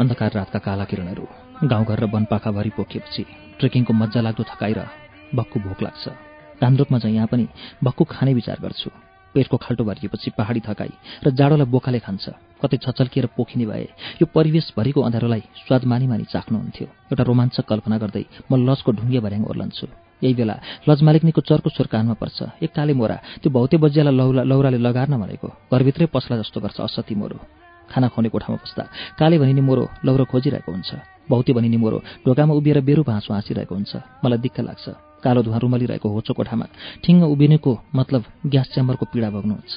अन्धकार 0.00 0.30
रातका 0.32 0.58
काला 0.58 0.84
किरणहरू 0.84 1.26
गाउँघर 1.64 1.98
र 1.98 2.04
वनपाखाभरि 2.04 2.70
पोखिएपछि 2.76 3.24
ट्रेकिङको 3.58 3.92
मजा 3.92 4.20
लाग्दो 4.20 4.42
थकाइ 4.42 4.72
र 4.72 4.80
भक्कु 5.34 5.60
भोक 5.60 5.82
लाग्छ। 5.82 6.08
धान्द्रोपमा 6.62 6.98
चाहिँ 6.98 7.16
यहाँ 7.16 7.28
पनि 7.28 7.48
भक्कु 7.84 8.04
खाने 8.04 8.34
विचार 8.34 8.56
गर्छु। 8.62 9.05
पेटको 9.36 9.56
खाल्टो 9.60 9.84
भरिएपछि 9.84 10.32
पहाडी 10.32 10.60
थकाई 10.64 10.92
र 11.24 11.26
जाडोलाई 11.36 11.68
बोकाले 11.68 12.00
खान्छ। 12.00 12.24
कतै 12.56 12.76
छचल्किएर 12.80 13.26
पोखिने 13.36 13.66
भए 13.68 13.86
यो 14.20 14.26
परिवेशभरिको 14.32 15.00
अँध्यारोलाई 15.04 15.42
स्वाद 15.68 15.84
मानी 15.84 16.06
मानी 16.08 16.24
चाख्नुहुन्थ्यो। 16.32 16.86
एउटा 17.12 17.22
रोमाञ्चक 17.28 17.64
कल्पना 17.68 17.96
गर्दै 18.00 18.24
म 18.48 18.52
लजको 18.64 18.90
ढुङ्गे 18.96 19.20
भर्याङ 19.20 19.44
ओर्लन्छु। 19.44 19.86
यही 20.24 20.34
बेला 20.34 20.56
लज 20.88 20.98
मालिकनीको 21.04 21.40
चर्को 21.44 21.68
स्वर 21.68 21.86
कानमा 21.92 22.16
पर्छ। 22.16 22.64
एक 22.64 22.72
काले 22.72 22.96
मोरा 22.96 23.16
त्यो 23.44 23.52
भौते 23.52 23.76
बजियालाई 23.76 24.16
लौरा 24.16 24.42
लौराले 24.48 24.78
लगार्न 24.80 25.14
भनेको। 25.20 25.48
घरभित्रै 25.68 26.06
पसला 26.08 26.40
जस्तो 26.40 26.58
गर्छ 26.64 26.80
असती 26.80 27.14
मोरो। 27.20 27.36
खाना 27.92 28.08
खुवाउने 28.08 28.28
कोठामा 28.32 28.56
बस्दा 28.64 28.82
काले 29.20 29.36
भनिने 29.38 29.62
मोरो 29.68 29.84
लौरो 30.04 30.24
खोजिरहेको 30.32 30.72
हुन्छ। 30.72 30.90
भौते 31.30 31.52
भनिने 31.52 31.76
मोरो 31.76 31.98
ढोकामा 32.24 32.52
उभिएर 32.56 32.80
बेरु 32.88 33.02
भाँसो 33.04 33.30
हाँसिरहेको 33.36 33.74
हुन्छ। 33.74 33.92
मलाई 34.24 34.38
दिक्क 34.40 34.58
लाग्छ। 34.64 34.84
कालो 35.26 35.42
धुवा 35.42 35.58
रुमलिरहेको 35.58 36.08
होचो 36.08 36.32
कोठामा 36.38 36.66
ठिङ्ग 37.02 37.22
उभिनेको 37.34 37.72
मतलब 37.98 38.22
ग्यास 38.46 38.66
च्याम्बरको 38.74 39.04
पीडा 39.10 39.28
भोग्नुहुन्छ। 39.34 39.76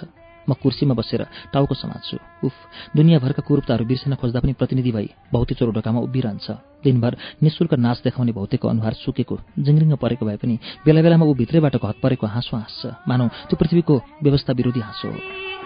म 0.50 0.54
कुर्सीमा 0.58 0.98
बसेर 0.98 1.22
टाउको 1.54 1.74
समात्छु। 1.78 2.18
उफ 2.42 2.56
दुनियाँभरका 2.98 3.42
कुरूपताहरू 3.46 3.86
बिर्सिन 3.86 4.18
खोज्दा 4.18 4.40
पनि 4.42 4.54
प्रतिनिधि 4.58 4.92
भई 4.98 5.08
भौते 5.30 5.54
चोरो 5.54 5.72
ढोकामा 5.78 6.00
उभिरहन्छ। 6.10 6.48
दिनभर 6.82 7.14
निशुल्क 7.44 7.74
नाच 7.78 7.98
देखाउने 8.02 8.34
भौतेको 8.34 8.66
अनुहार 8.66 8.94
सुकेको 8.98 9.36
जिङ्रिङ्ग 9.62 9.94
परेको 10.02 10.26
भए 10.26 10.38
पनि 10.42 10.56
बेला 10.86 11.02
बेलामा 11.06 11.26
ऊ 11.30 11.34
भित्रैबाट 11.38 11.76
घत 11.78 11.98
परेको 12.02 12.26
हाँसो 12.26 12.58
हाँस्छ। 12.58 12.82
मानौ 13.06 13.28
त्यो 13.46 13.56
पृथ्वीको 13.62 13.96
व्यवस्था 14.26 14.52
विरोधी 14.58 14.82
हाँसो 14.82 15.08
हो। 15.14 15.59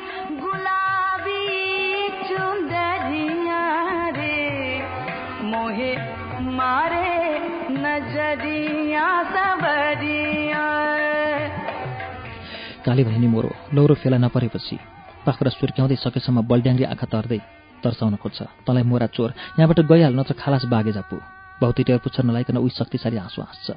काली 12.86 13.04
भैनी 13.04 13.28
मोरो 13.28 13.50
लौरो 13.74 13.96
फेला 13.96 14.18
नपरेपछि 14.18 14.78
पाखुरा 15.26 15.50
सुर्क्याउँदै 15.56 15.96
सकेसम्म 15.96 16.42
बल्ड्याङ्ग्री 16.52 16.86
आँखा 16.94 17.08
तर्दै 17.08 17.40
तर्साउन 17.84 18.16
खोज्छ। 18.20 18.40
तँलाई 18.68 18.84
मोरा 18.84 19.08
चोर 19.16 19.30
यहाँबाट 19.60 19.80
गइहाल 19.88 20.14
नत्र 20.20 20.34
खालास 20.36 20.66
बागे 20.68 20.92
जापु। 20.92 21.16
भौती 21.62 21.84
टेर 21.88 21.98
पुच्छर 22.04 22.24
नलाइकन 22.24 22.58
उही 22.60 22.76
शक्तिशाली 22.76 23.18
हाँसो 23.18 23.42
हाँस्छ। 23.42 23.68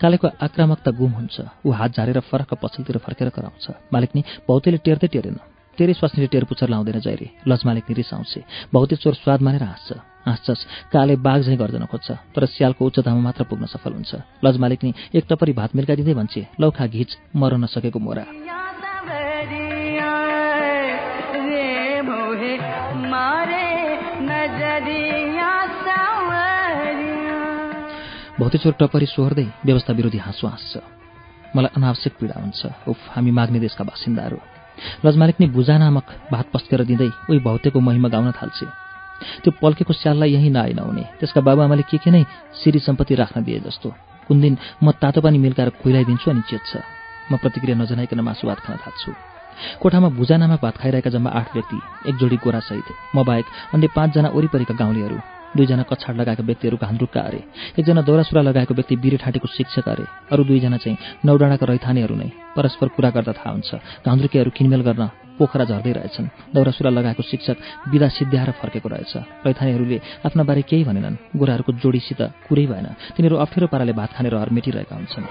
कालेको 0.00 0.26
आक्रामकता 0.40 0.90
गुम 0.96 1.12
हुन्छ। 1.12 1.36
ऊ 1.66 1.70
हात 1.70 1.90
झारेर 1.96 2.20
फरक 2.24 2.54
पछिल्तिर 2.62 2.96
फर्केर 3.04 3.28
कराउँछ। 3.36 3.66
मालिकनी 3.92 4.24
भौतीले 4.48 4.78
टेर्दै 4.80 5.08
टेरेन। 5.12 5.36
तेरै 5.78 5.94
स्वास्नीले 5.94 6.26
टेर 6.26 6.44
पुच्छर 6.44 6.68
लाउँदैन 6.68 7.00
जैरे 7.00 7.30
लज 7.48 7.62
मालिकनी 7.66 7.94
रिसाउँछ 7.94 8.38
भौते 8.74 8.96
चोर 8.96 9.14
स्वाद 9.14 9.42
मानेर 9.42 9.62
हाँस्छ। 9.62 9.92
हाँस्छस्। 10.26 10.90
काले 10.92 11.16
बाघ 11.16 11.40
झैँ 11.40 11.56
गर्दैन 11.56 11.86
खोज्छ। 11.86 12.10
तर 12.10 12.46
स्यालको 12.46 12.86
उच्चतामा 12.86 13.20
मात्र 13.20 13.44
पुग्न 13.44 13.66
सफल 13.66 13.92
हुन्छ। 13.92 14.14
लज 14.44 14.56
मालिकनी 14.58 14.94
एक 15.14 15.24
टपरी 15.30 15.52
भात 15.52 15.76
मिर्काइदिँदै 15.76 16.14
भन्छे 16.14 16.46
लौखा 16.60 16.86
घिच 16.86 17.18
मर 17.36 17.56
नसकेको 17.56 17.98
मोरा। 17.98 18.26
भौतेश्वर 28.40 28.72
टपरी 28.72 29.06
सोहोर्दै 29.06 29.46
व्यवस्था 29.64 29.92
विरोधी 29.92 30.18
हाँसो 30.18 30.46
हाँस्छ। 30.46 30.76
मलाई 31.56 31.70
अनावश्यक 31.76 32.12
पीडा 32.20 32.40
हुन्छ। 32.40 32.66
उफ 32.88 32.98
हामी 33.10 33.30
माग्ने 33.30 33.60
देशका 33.60 33.84
बासिन्दाहरू। 33.84 34.57
लजमालिक 35.04 35.36
नै 35.40 35.46
बुझा 35.56 35.76
नामक 35.78 36.06
भात 36.32 36.46
पस्केर 36.54 36.84
दिँदै 36.90 37.10
उही 37.30 37.38
भौतेको 37.46 37.78
महिमा 37.80 38.08
गाउन 38.08 38.30
थाल्छे। 38.38 38.66
त्यो 39.42 39.50
पल्केको 39.62 39.92
स्याललाई 39.92 40.30
यहीँ 40.34 40.50
नआइ 40.50 40.72
नहुने 40.78 41.04
त्यसका 41.18 41.40
बाबुआमाले 41.46 41.82
के 41.90 41.98
के 41.98 42.10
नै 42.10 42.22
सिरी 42.60 42.78
सम्पत्ति 42.78 43.14
राख्न 43.14 43.42
दिए 43.44 43.58
जस्तो। 43.66 43.88
कुन 44.28 44.40
दिन 44.40 44.54
म 44.82 44.90
तातो 45.02 45.20
पानी 45.20 45.38
मिल्काएर 45.38 45.70
खुइलाइदिन्छु 45.80 46.30
अनि 46.30 46.42
चेत्छ 46.50 46.70
म 47.32 47.36
प्रतिक्रिया 47.42 47.76
नजनाइकन 47.82 48.20
मासु 48.20 48.46
भात 48.46 48.60
खान 48.64 48.76
थाल्छु। 48.84 49.10
कोठामा 49.82 50.08
भुजानामा 50.18 50.56
भात 50.62 50.76
खाइरहेका 50.78 51.10
जम्मा 51.10 51.30
आठ 51.30 51.46
व्यक्ति 51.54 51.78
एक 52.08 52.14
जोडी 52.20 52.36
गोरासहित 52.44 52.88
म 53.16 53.24
बाहेक 53.24 53.46
अन्य 53.74 53.86
पाँचजना 53.96 54.28
वरिपरिका 54.36 54.74
गाउँलेहरू। 54.74 55.37
दुईजना 55.58 55.84
कछाड 55.90 56.14
लगाएका 56.16 56.42
व्यक्तिहरू 56.44 56.76
घान्द्रुक्का 56.78 57.20
अरे 57.20 57.40
एकजना 57.78 58.02
दौरासुरा 58.02 58.42
लगाएको 58.48 58.74
व्यक्ति 58.74 58.94
बिरेठाँटीको 58.96 59.48
शिक्षक 59.48 59.88
अरे 59.88 60.04
अरू 60.32 60.42
दुईजना 60.44 60.76
चाहिँ 60.78 60.98
नौडाँडाका 61.26 61.66
रैथानेहरू 61.66 62.14
नै 62.14 62.28
परस्पर 62.56 62.88
कुरा 62.96 63.10
गर्दा 63.10 63.32
थाहा 63.34 63.50
हुन्छ 63.50 63.70
घान्द्रुकेहरू 64.06 64.50
किनमेल 64.56 64.82
गर्न 64.88 65.04
पोखरा 65.38 65.64
झर्दै 65.64 65.92
रहेछन्। 65.92 66.26
दौरासुरा 66.54 66.90
लगाएको 66.90 67.22
शिक्षक 67.22 67.56
विदा 67.88 68.08
सिद्ध्याएर 68.08 68.50
फर्केको 68.58 68.88
रहेछ। 68.88 69.14
रैथानेहरूले 69.46 69.98
आफ्ना 70.26 70.42
बारे 70.42 70.62
केही 70.66 70.84
भनेनन् 70.84 71.38
गोराहरूको 71.38 71.72
जोडीसित 71.78 72.20
कुरै 72.48 72.66
भएन। 72.66 72.86
तिनीहरू 73.14 73.36
अप्ठ्यारो 73.38 73.66
पाराले 73.70 73.92
भात 73.94 74.10
खाने 74.18 74.28
रहर 74.34 74.50
मेटिरहेका 74.50 74.94
हुन्छन्। 74.96 75.26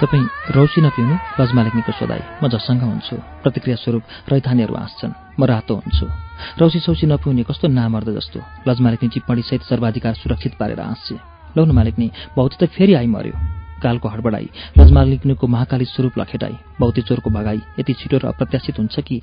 तपाईँ 0.00 0.54
रौसी 0.56 0.80
नपिउनु 0.80 1.14
लजमालिग्नीको 1.40 1.92
सोधाई। 1.92 2.22
म 2.40 2.48
झसङ्ग 2.48 2.82
हुन्छु 2.88 3.16
प्रतिक्रिया 3.44 3.76
स्वरूप 3.84 4.02
रैथानेहरू 4.32 4.74
हाँस्छन् 4.74 5.12
म 5.36 5.44
रातो 5.44 5.74
हुन्छु। 5.76 6.06
रौसी 6.56 6.80
सौसी 6.80 7.06
नपिउने 7.06 7.42
कस्तो 7.44 7.68
नामर्द 7.68 8.08
जस्तो। 8.16 8.40
लजमालिग्नी 8.64 9.08
टिप्पणीसहित 9.12 9.62
सर्वाधिकार 9.68 10.14
सुरक्षित 10.24 10.54
पारेर 10.56 10.80
हाँस्छे 10.80 11.16
लौन 11.56 11.70
मालिकनी 11.76 12.06
भौती 12.32 12.56
त 12.56 12.70
फेरि 12.72 12.94
आइमर्यो 12.96 13.36
कालको 13.82 14.08
हडबडाई 14.08 14.48
लजमालिग्नीको 14.78 15.46
महाकाली 15.46 15.84
स्वरूप 15.84 16.18
लखेटाई 16.18 16.56
भौती 16.80 17.02
चोरको 17.04 17.30
भगाई 17.30 17.60
यति 17.78 17.92
छिटो 18.00 18.16
र 18.24 18.32
अप्रत्याशित 18.32 18.78
हुन्छ 18.78 19.00
कि 19.04 19.20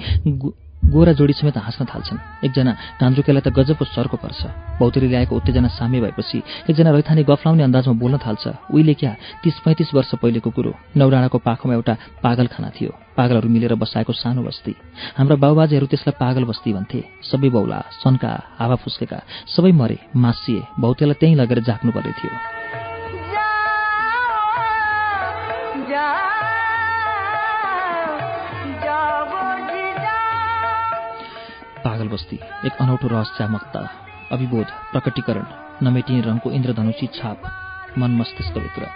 गोरा 0.84 1.12
जोडी 1.14 1.34
समेत 1.34 1.58
हाँस्न 1.58 1.86
थाल्छन्। 1.86 2.46
एकजना 2.46 2.72
कान्द्रुकेलाई 3.02 3.42
त 3.44 3.50
गजबको 3.52 3.86
सरको 3.86 4.18
पर्छ। 4.18 4.42
भौतेरी 4.80 5.08
ल्याएको 5.12 5.36
उत्तेजना 5.36 5.68
साम्य 5.68 6.00
भएपछि 6.00 6.38
एकजना 6.70 6.92
रैथाने 6.96 7.24
गफलाउने 7.28 7.64
अन्दाजमा 7.64 7.94
बोल्न 8.00 8.18
थाल्छ। 8.24 8.72
उहिले 8.72 8.94
क्या 8.94 9.12
तिस 9.44 9.60
पैँतिस 9.68 9.94
वर्ष 9.94 10.12
पहिलेको 10.22 10.50
कुरो। 10.56 10.72
नौडाँडाको 10.96 11.38
पाखोमा 11.44 11.74
एउटा 11.76 11.94
पागलखाना 12.24 12.70
थियो। 12.72 12.92
पागलहरू 13.18 13.50
मिलेर 13.50 13.76
बसाएको 13.76 14.14
सानो 14.14 14.42
बस्ती। 14.48 14.74
हाम्रा 15.18 15.36
बाबुबाजेहरू 15.36 15.86
त्यसलाई 15.92 16.16
पागल 16.16 16.44
बस्ती 16.48 16.74
भन्थे। 16.74 17.04
सबै 17.20 17.50
बौला 17.50 17.80
सन्का 18.00 18.32
हावा 18.60 18.76
फुस्केका 18.80 19.20
सबै 19.56 19.72
मरे 19.76 19.98
मासिए 20.16 20.62
भौतेलाई 20.80 21.20
त्यहीँ 21.20 21.36
लगेर 21.36 21.60
जाग्नु 21.68 21.92
पर्ने 21.92 22.14
थियो। 22.16 22.57
पागल 31.88 32.08
बस्ती 32.08 32.36
एक 32.68 32.82
अनौठो 32.82 33.08
रहस्यामकता 33.08 33.82
अभिबोध 34.32 34.72
प्रकटीकरण 34.92 35.46
नमेटिने 35.86 36.22
रङको 36.22 36.52
इन्द्रधनुषी 36.52 37.08
छाप 37.16 37.46
मन 37.98 38.12
मस्तिष्कभित्र 38.20 38.88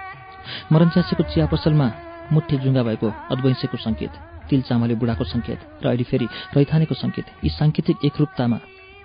मरनच्यासीको 0.71 1.23
चिया 1.31 1.45
पसलमा 1.53 1.87
मुठे 2.31 2.57
जुङ्गा 2.63 2.83
भएको 2.83 3.13
अद्वैंसेको 3.31 3.77
सङ्केत 3.85 4.19
तिल 4.49 4.61
चामले 4.67 4.95
बुढाको 4.99 5.23
सङ्केत 5.23 5.59
र 5.83 5.87
अहिले 5.87 6.05
फेरि 6.11 6.27
रैथानेको 6.57 6.95
सङ्केत 7.03 7.27
यी 7.43 7.49
साङ्केतिक 7.59 8.05
एकरूपतामा 8.07 8.57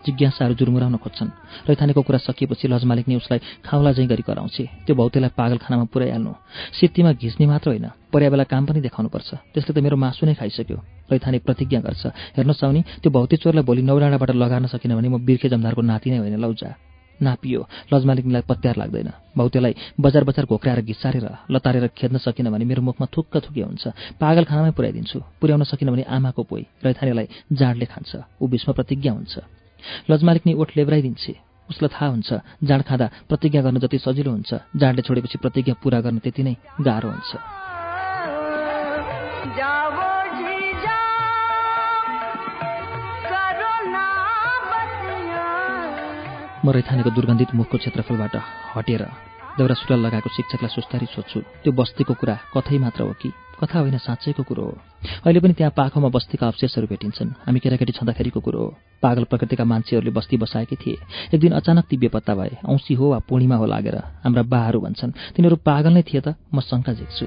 जिज्ञासाहरू 0.07 0.55
जुर्मुराउन 0.55 0.97
खोज्छन्। 0.97 1.31
रैथानेको 1.69 2.03
कुरा 2.03 2.19
सकिएपछि 2.19 2.69
लजमालिक 2.69 3.07
नै 3.09 3.16
उसलाई 3.19 3.40
खाउला 3.66 3.92
झैँ 3.92 4.07
गरी 4.07 4.23
कराउँछे। 4.23 4.64
त्यो 4.87 4.95
भौतेलाई 4.95 5.31
पागलखानामा 5.35 5.85
पुर्याइहाल्नु। 5.92 6.33
सित्तीमा 6.79 7.12
घिच्ने 7.12 7.47
मात्र 7.47 7.69
होइन 7.71 7.87
पर्या 8.12 8.31
बेला 8.31 8.45
काम 8.47 8.64
पनि 8.66 8.81
देखाउनुपर्छ। 8.81 9.31
त्यसले 9.53 9.73
त 9.75 9.79
मेरो 9.83 9.97
मासु 9.99 10.27
नै 10.27 10.35
खाइसक्यो। 10.35 10.79
रैथाने 11.11 11.38
प्रतिज्ञा 11.42 11.81
गर्छ 11.83 12.07
हेर्न 12.37 12.53
चाउने 12.53 12.81
त्यो 13.03 13.11
भौते 13.11 13.37
चोरलाई 13.42 13.64
भोलि 13.66 13.83
नौडाँडाबाट 13.83 14.31
लगार्न 14.35 14.66
सकिन 14.71 14.95
भने 14.97 15.09
म 15.09 15.19
बिर्खे 15.27 15.49
जमदारको 15.51 15.83
नाति 15.83 16.09
नै 16.11 16.19
होइन 16.23 16.38
लौजा 16.38 16.71
नापियो। 17.16 17.61
लजमालिकलाई 17.92 18.42
पत्यार 18.45 18.77
लाग्दैन। 18.77 19.09
भौतेलाई 19.37 19.75
बजार 20.01 20.25
बजार 20.29 20.45
घोक्राएर 20.45 20.81
घिसारेर 20.85 21.27
लतारेर 21.49 21.87
खेद्न 21.97 22.16
सकिन 22.21 22.51
भने 22.53 22.64
मेरो 22.64 22.83
मुखमा 22.83 23.07
थुक्क 23.09 23.35
थुके 23.40 23.62
हुन्छ। 23.64 23.85
पागलखानामै 24.21 24.73
पुर्याइदिन्छु। 24.77 25.19
पुर्याउन 25.40 25.62
सकिन 25.64 25.88
भने 25.97 26.03
आमाको 26.05 26.42
पोइ। 26.45 26.62
रैथानेलाई 26.85 27.27
जाडले 27.53 27.87
खान्छ। 27.88 28.11
ऊ 28.37 28.45
भीष्म 28.53 28.73
प्रतिज्ञा 28.73 29.12
हुन्छ। 29.12 29.35
लजमालिक 30.11 30.42
नै 30.46 30.55
ओठ 30.55 30.70
लेब्राइदिन्छे। 30.77 31.33
उसलाई 31.70 31.90
थाहा 31.94 32.09
हुन्छ 32.14 32.31
जाँड 32.62 32.83
खाँदा 32.88 33.07
प्रतिज्ञा 33.29 33.61
गर्न 33.62 33.79
जति 33.83 33.99
सजिलो 33.99 34.31
हुन्छ 34.31 34.51
जाँडले 34.77 35.03
छोडेपछि 35.03 35.38
प्रतिज्ञा 35.42 35.75
पुरा 35.83 36.01
गर्न 36.01 36.18
त्यति 36.22 36.42
नै 36.42 36.55
गाह्रो 36.81 37.11
हुन्छ। 37.11 37.33
म 46.64 46.70
रैथानेको 46.70 47.11
दुर्गन्धित 47.14 47.55
मुखको 47.55 47.77
क्षेत्रफलबाट 47.79 48.35
हटेर 48.75 49.03
देउरा 49.57 49.75
सुरुवाल 49.75 50.01
लगाएको 50.07 50.29
शिक्षकलाई 50.37 50.69
सुस्तारी 50.69 51.07
सोध्छु 51.07 51.40
त्यो 51.40 51.73
बस्तीको 51.73 52.14
कुरा 52.14 52.37
कथै 52.55 52.79
मात्र 52.79 53.03
हो 53.03 53.12
कि? 53.23 53.33
कथा 53.57 53.79
होइन 53.81 53.99
साँच्चैको 53.99 54.42
कुरो 54.42 54.62
हो। 54.62 54.79
अहिले 55.25 55.40
पनि 55.40 55.53
त्यहाँ 55.53 55.73
पाखोमा 55.77 56.09
बस्तीका 56.09 56.47
अवशेषहरू 56.47 56.87
भेटिन्छन्। 56.87 57.31
हामी 57.47 57.59
केटाकेटी 57.61 57.92
छँदाखेरिको 57.92 58.40
कुरो 58.40 58.61
हो। 58.61 58.77
पागल 59.03 59.25
प्रकृतिका 59.25 59.64
मान्छेहरूले 59.64 60.12
बस्ती 60.12 60.37
बसाएकै 60.37 60.77
थिए। 60.77 60.97
एक 61.35 61.40
दिन 61.40 61.53
अचानक 61.53 61.85
ती 61.88 61.97
बेपत्ता 61.97 62.35
भए 62.35 62.57
औँसी 62.69 62.95
हो 62.95 63.11
वा 63.11 63.19
पूर्णिमा 63.19 63.57
हो 63.57 63.66
लागेर 63.66 63.97
हाम्रा 63.97 64.42
बाहरू 64.42 64.81
भन्छन्। 64.81 65.16
तिनीहरू 65.37 65.57
पागल 65.57 65.92
नै 65.92 66.03
थिए 66.03 66.21
त 66.21 66.37
म 66.55 66.61
शङ्का 66.61 66.92
झिक्छु। 66.92 67.27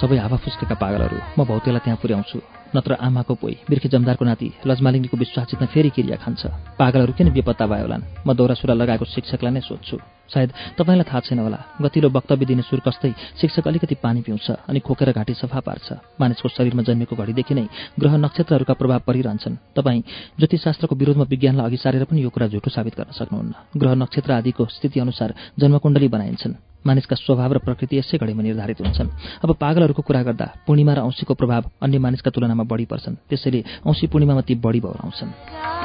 सबै 0.00 0.16
हावा 0.18 0.36
फुस्केका 0.36 0.74
पागलहरू। 0.74 1.18
म 1.38 1.44
भौतेलाई 1.44 1.82
त्यहाँ 1.84 1.98
पुर्याउँछु 2.02 2.38
नत्र 2.74 2.92
आमाको 2.98 3.34
पोइ 3.38 3.54
बिर्खे 3.70 3.88
जमदारको 3.88 4.24
नाति 4.24 4.48
लजमालिनीको 4.66 5.16
विश्वास 5.16 5.46
जित्न 5.50 5.66
फेरि 5.70 5.90
क्रिया 5.94 6.16
खान्छ। 6.18 6.42
पागलहरू 6.74 7.12
किन 7.14 7.30
बेपत्ता 7.30 7.66
भयो 7.70 7.86
होलान्? 7.86 8.02
म 8.26 8.28
दौरासुरा 8.34 8.74
लगाएको 8.74 9.04
शिक्षकलाई 9.06 9.52
नै 9.54 9.62
सोध्छु। 9.62 9.96
सायद 10.26 10.50
तपाईँलाई 10.74 11.06
थाहा 11.06 11.20
छैन 11.22 11.38
होला 11.38 11.60
गतिलो 11.78 12.08
वक्तव्य 12.10 12.46
दिने 12.50 12.62
सुर 12.66 12.80
कस्तै 12.82 13.14
शिक्षक 13.38 13.68
अलिकति 13.70 13.94
पानी 14.02 14.20
पिउँछ 14.26 14.50
अनि 14.66 14.80
खोकेर 14.82 15.12
घाँटी 15.14 15.34
सफा 15.38 15.60
पार्छ। 15.62 16.18
मानिसको 16.18 16.48
शरीरमा 16.50 16.82
जन्मेको 16.82 17.14
घडीदेखि 17.14 17.54
नै 17.54 17.66
ग्रह 17.94 18.16
नक्षत्रहरूका 18.18 18.74
प्रभाव 18.74 19.00
परिरहन्छन्। 19.06 19.54
तपाईँ 19.78 20.02
ज्योतिषशास्त्रको 20.38 20.94
विरोधमा 20.98 21.30
विज्ञानलाई 21.30 21.66
अघि 21.66 21.78
सारेर 21.78 22.04
पनि 22.10 22.26
यो 22.26 22.30
कुरा 22.34 22.50
झुटो 22.50 22.70
साबित 22.74 22.94
गर्न 22.98 23.14
सक्नुहुन्न। 23.14 23.78
ग्रह 23.78 23.94
नक्षत्र 24.02 24.30
आदिको 24.42 24.66
स्थिति 24.66 24.98
अनुसार 24.98 25.34
जन्मकुण्डली 25.60 26.08
बनाइन्छन्। 26.08 26.73
मानिसका 26.86 27.16
स्वभाव 27.16 27.52
र 27.52 27.58
प्रकृति 27.58 27.98
यसै 27.98 28.18
घडीमा 28.18 28.42
निर्धारित 28.42 28.80
हुन्छन्। 28.80 29.08
अब 29.44 29.50
पागलहरूको 29.54 30.02
कुरा 30.02 30.22
गर्दा 30.22 30.46
पूर्णिमा 30.66 30.92
र 30.94 31.00
औँसीको 31.00 31.34
प्रभाव 31.34 31.62
अन्य 31.82 31.98
मानिसका 31.98 32.30
तुलनामा 32.30 32.64
बढी 32.64 32.84
पर्छन्। 32.84 33.14
त्यसैले 33.28 33.64
औँसी 33.86 34.06
पूर्णिमामा 34.06 34.40
ती 34.40 34.54
बढी 34.54 34.80
बौराउँछन् 34.80 35.83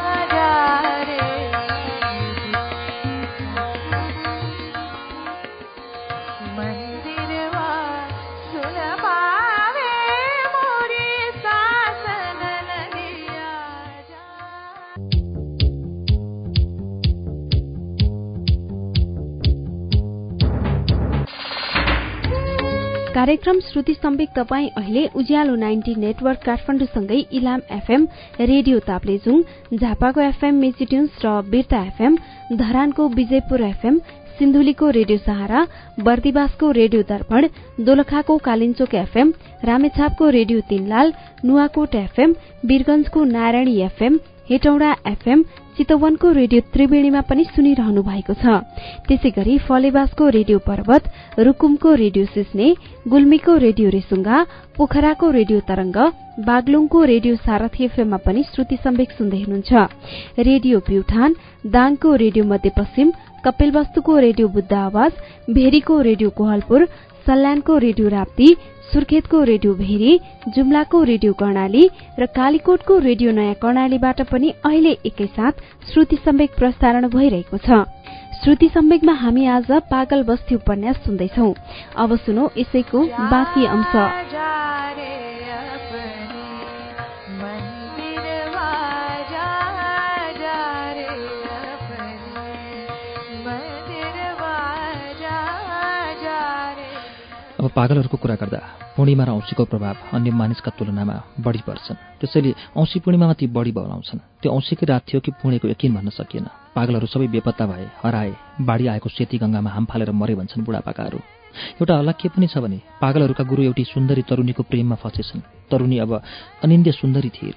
कार्यक्रम 23.20 23.60
श्रुति 23.62 23.94
सम्वेक 23.94 24.30
तपाईँ 24.36 24.68
अहिले 24.78 25.04
उज्यालो 25.16 25.56
नाइन्टी 25.56 25.96
नेटवर्क 25.96 26.44
काठमाडौँसँगै 26.46 27.18
इलाम 27.38 27.62
एफएम 27.72 28.08
रेडियो 28.42 28.80
ताप्लेजुङ 28.82 29.42
झापाको 29.78 30.22
एफएम 30.22 30.56
मेचिट्युन्स 30.58 31.18
र 31.26 31.34
बिर्ता 31.50 31.82
एफएम 31.88 32.16
धरानको 32.56 33.08
विजयपुर 33.18 33.62
एफएम 33.64 34.00
सिन्धुलीको 34.40 34.90
रेडियो 34.92 35.18
सहारा 35.20 35.66
बर्दिवासको 36.00 36.72
रेडियो 36.72 37.02
दर्पण 37.10 37.48
दोलखाको 37.84 38.38
कालिन्चोक 38.46 38.96
एफएम 38.96 39.34
रामेछापको 39.66 40.30
रेडियो 40.32 40.62
तीनलाल 40.70 41.14
नुवाकोट 41.46 41.96
एफएम 41.98 42.36
वीरगंजको 42.66 43.24
नारायणी 43.36 43.80
एफएम 43.84 44.20
हेटौडा 44.50 44.96
एफएम 45.08 45.44
चितवनको 45.80 46.32
रेडियो 46.36 46.62
त्रिवेणीमा 46.74 47.22
पनि 47.30 47.44
सुनिरहनु 47.56 48.02
भएको 48.04 48.34
छ। 48.36 48.46
त्यसै 49.08 49.30
गरी 49.38 49.58
फलेवासको 49.68 50.26
रेडियो 50.38 50.58
पर्वत 50.68 51.04
रूकुमको 51.40 51.94
रेडियो 52.04 52.26
सिस्ने 52.36 52.68
गुल्मीको 53.08 53.54
रेडियो 53.66 53.90
रेसुङ्गा 53.96 54.38
पोखराको 54.78 55.28
रेडियो 55.40 55.60
तरंग 55.70 55.98
बागलुङको 56.44 57.00
रेडियो 57.12 57.36
सारथी 57.48 57.84
एफएममा 57.86 58.20
पनि 58.28 58.44
श्रुति 58.52 58.76
सम्वेक 58.84 59.10
सुन्दै 59.18 59.40
हुनुहुन्छ। 59.40 59.72
रेडियो 60.50 60.80
प्युठान 60.90 61.36
दाङको 61.74 62.16
रेडियो 62.24 62.44
मध्यपश्चिम 62.52 63.12
कपिलवस्तुको 63.46 64.18
रेडियो 64.20 64.48
बुद्ध 64.56 64.74
आवाज 64.74 65.12
भेरीको 65.56 66.02
रेडियो 66.10 66.30
कोहलपुर 66.40 66.86
सल्यानको 67.26 67.78
रेडियो 67.78 68.08
राप्ती 68.10 68.48
सुर्खेतको 68.94 69.44
रेडियो 69.44 69.74
भेरी 69.74 70.20
जुम्लाको 70.56 71.04
रेडियो 71.04 71.34
कर्णाली 71.34 71.90
र 72.20 72.26
कालीकोटको 72.36 72.98
रेडियो 73.00 73.32
नयाँ 73.32 73.54
कर्णालीबाट 73.62 74.22
पनि 74.32 74.50
अहिले 74.66 74.94
एकैसाथ 75.06 75.62
श्रुति 75.94 76.18
सम्वेक 76.26 76.56
प्रसारण 76.58 77.08
भइरहेको 77.10 77.58
छ। 77.58 77.86
श्रुति 78.44 78.68
सम्वेकमा 78.74 79.14
हामी 79.14 79.46
आज 79.48 79.72
पागल 79.92 80.24
बस्ती 80.24 80.56
उपन्यास 80.56 81.04
सुन्दैछौ। 81.06 81.54
अब 81.98 82.16
सुनौ 82.18 82.50
यसैको 82.58 83.06
बाँकी 83.06 83.66
अंश। 83.68 83.94
अब 97.60 97.72
पागलहरूको 97.76 98.18
कुरा 98.24 98.36
गर्दा 98.40 98.60
पूर्णिमा 98.96 99.24
र 99.28 99.30
औँसीको 99.36 99.64
प्रभाव 99.68 100.16
अन्य 100.16 100.32
मानिसका 100.32 100.72
तुलनामा 100.80 101.16
बढी 101.44 101.62
पर्छन्। 101.68 102.00
त्यसैले 102.24 102.52
औँसी 102.72 103.00
पूर्णिमामा 103.04 103.34
ती 103.36 103.48
बढी 103.52 103.72
बलाउँछन्। 103.76 104.20
त्यो 104.40 104.48
औँसीकै 104.48 104.86
रात 104.88 105.04
थियो 105.04 105.20
कि 105.20 105.32
पुणेको 105.44 105.68
यकिन 105.68 105.92
भन्न 105.92 106.10
सकिएन। 106.16 106.48
पागलहरू 106.72 107.08
सबै 107.12 107.28
बेपत्ता 107.28 107.66
भए 107.68 107.88
हराए 108.00 108.32
बाढी 108.64 108.86
आएको 108.96 109.10
सेती 109.12 109.38
गङ्गामा 109.44 109.70
हाम 109.76 109.86
फालेर 109.92 110.12
मरे 110.16 110.36
भन्छन् 110.40 110.64
बुढापाकाहरू। 110.64 111.20
एउटा 111.84 111.94
अलग 112.00 112.16
के 112.16 112.28
पनि 112.32 112.48
छ 112.48 112.64
भने 112.64 112.80
पागलहरूका 113.04 113.44
गुरु 113.44 113.62
एउटी 113.68 113.84
सुन्दरी 113.92 114.24
तरुणीको 114.24 114.64
प्रेममा 114.64 114.96
फँसेछन्। 115.04 115.44
तरुणी 115.68 115.98
अब 116.00 116.12
अनिन्द्य 116.64 116.92
सुन्दरी 116.96 117.30
थिए 117.36 117.54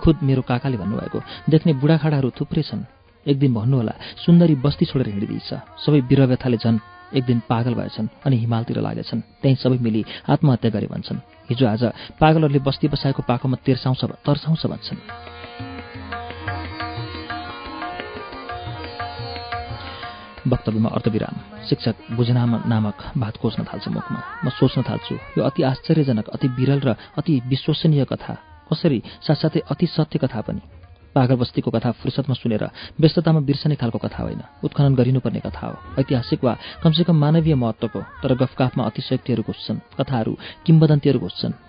खुद 0.00 0.16
मेरो 0.24 0.42
काकाले 0.48 0.80
भन्नुभएको 0.80 1.18
देख्ने 1.52 1.72
बुढाखाडाहरू 1.76 2.28
थुप्रै 2.32 2.64
छन्। 2.64 2.88
एक 3.26 3.36
दिन 3.36 3.52
भन्नुहोला 3.52 3.94
सुन्दरी 4.16 4.54
बस्ती 4.64 4.84
छोडेर 4.88 5.08
हिँडिदिएछ 5.12 5.50
सबै 5.84 6.00
बिरव्यथाले 6.08 6.56
झन् 6.56 6.80
एक 7.14 7.24
दिन 7.24 7.42
पागल 7.48 7.74
भएछन् 7.74 8.08
अनि 8.26 8.36
हिमालतिर 8.36 8.80
लागेछन्। 8.80 9.20
त्यहीँ 9.42 9.56
सबै 9.56 9.78
मिली 9.78 10.04
आत्महत्या 10.28 10.70
गरे 10.70 10.86
भन्छन्। 10.86 11.18
हिजो 11.50 11.66
आज 11.66 11.82
पागलहरूले 12.20 12.58
बस्ती 12.58 12.88
बसाएको 12.88 13.22
पाखोमा 13.22 13.56
तेर्साउँछ 13.64 14.04
तर्साउँछ 14.26 14.66
भन्छन्। 14.66 15.00
वक्तव्यमा 20.42 20.88
अर्धविराम 20.88 21.36
शिक्षक 21.68 21.96
बुझनाम 22.12 22.52
नामक 22.66 22.96
भात 23.16 23.36
खोज्न 23.36 23.64
थाल्छ 23.64 23.88
मुखमा। 23.88 24.20
म 24.44 24.48
सोच्न 24.50 24.82
थाल्छु 24.82 25.14
यो 25.38 25.42
अति 25.44 25.62
आश्चर्यजनक 25.62 26.28
अति 26.28 26.48
विरल 26.58 26.80
र 26.80 26.96
अति 27.18 27.42
विश्वसनीय 27.46 28.04
कथा। 28.04 28.34
कसरी 28.72 29.02
साथसाथै 29.22 29.60
अति 29.70 29.86
सत्य 29.86 30.18
कथा 30.18 30.40
पनि। 30.40 30.81
पागल 31.14 31.36
बस्तीको 31.36 31.70
कथा 31.70 31.90
फुर्सदमा 31.92 32.34
सुनेर 32.34 32.64
व्यस्ततामा 33.00 33.40
बिर्सने 33.40 33.74
खालको 33.76 33.98
कथा 33.98 34.22
होइन। 34.22 34.42
उत्खनन 34.64 34.94
गरिनुपर्ने 34.94 35.40
कथा 35.40 35.66
हो। 35.66 35.76
ऐतिहासिक 36.00 36.44
वा 36.44 36.56
कमसेकम 36.82 37.16
मानवीय 37.16 37.54
महत्त्वको 37.54 38.00
तर 38.22 38.34
गफकाफमा 38.34 38.82
अतिशक्तिहरू 38.84 39.42
घुस्छन्। 39.44 39.78
कथाहरू 39.98 40.32
किम्बदन्तीहरू 40.66 41.18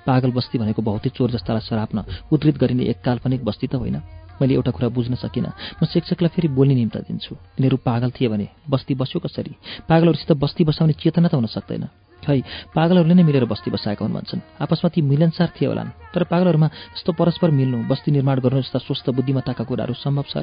पागल 0.07 0.31
बस्ती 0.31 0.57
भनेको 0.57 0.81
भौतिक 0.81 1.13
चोर 1.13 1.31
जस्तालाई 1.31 1.61
सराप्न 1.61 2.03
उद्धित 2.31 2.57
गरिने 2.57 2.83
एक 2.87 3.01
काल्पनिक 3.03 3.43
बस्ती 3.43 3.67
त 3.67 3.75
होइन। 3.75 4.01
मैले 4.41 4.53
एउटा 4.53 4.71
कुरा 4.71 4.89
बुझ्न 4.89 5.15
सकिनँ। 5.15 5.51
म 5.83 5.85
शिक्षकलाई 5.85 6.29
फेरि 6.29 6.47
बोल्ने 6.47 6.75
निम्ता 6.75 6.99
दिन्छु। 6.99 7.35
यिनीहरू 7.35 7.77
पागल 7.77 8.09
थिए 8.15 8.27
भने 8.27 8.47
बस्ती 8.69 8.95
बस्यो 8.95 9.19
कसरी? 9.19 9.53
पागलहरूसित 9.89 10.31
बस्ती 10.37 10.63
बसाउने 10.63 10.93
चेतना 10.93 11.27
त 11.27 11.33
हुन 11.35 11.45
सक्दैन। 11.45 11.87
खै 12.23 12.39
पागलहरूले 12.75 13.15
नै 13.15 13.23
मिलेर 13.23 13.45
बस्ती 13.45 13.69
बसाएका 13.71 14.03
हुन् 14.05 14.15
भन्छन्। 14.17 14.41
आपसमा 14.63 14.89
ती 14.89 15.01
मिलनसार 15.03 15.49
थिए 15.55 15.67
होलान्। 15.67 15.93
तर 16.13 16.23
पागलहरूमा 16.31 16.67
यस्तो 16.95 17.11
परस्पर 17.13 17.51
मिल्नु 17.51 17.77
बस्ती 17.91 18.09
निर्माण 18.11 18.37
गर्नु 18.39 18.61
जस्ता 18.63 18.79
स्वस्थ 18.87 19.09
बुद्धिमत्ताका 19.11 19.63
कुराहरू 19.63 19.93
सम्भव 19.93 20.25
छ 20.31 20.35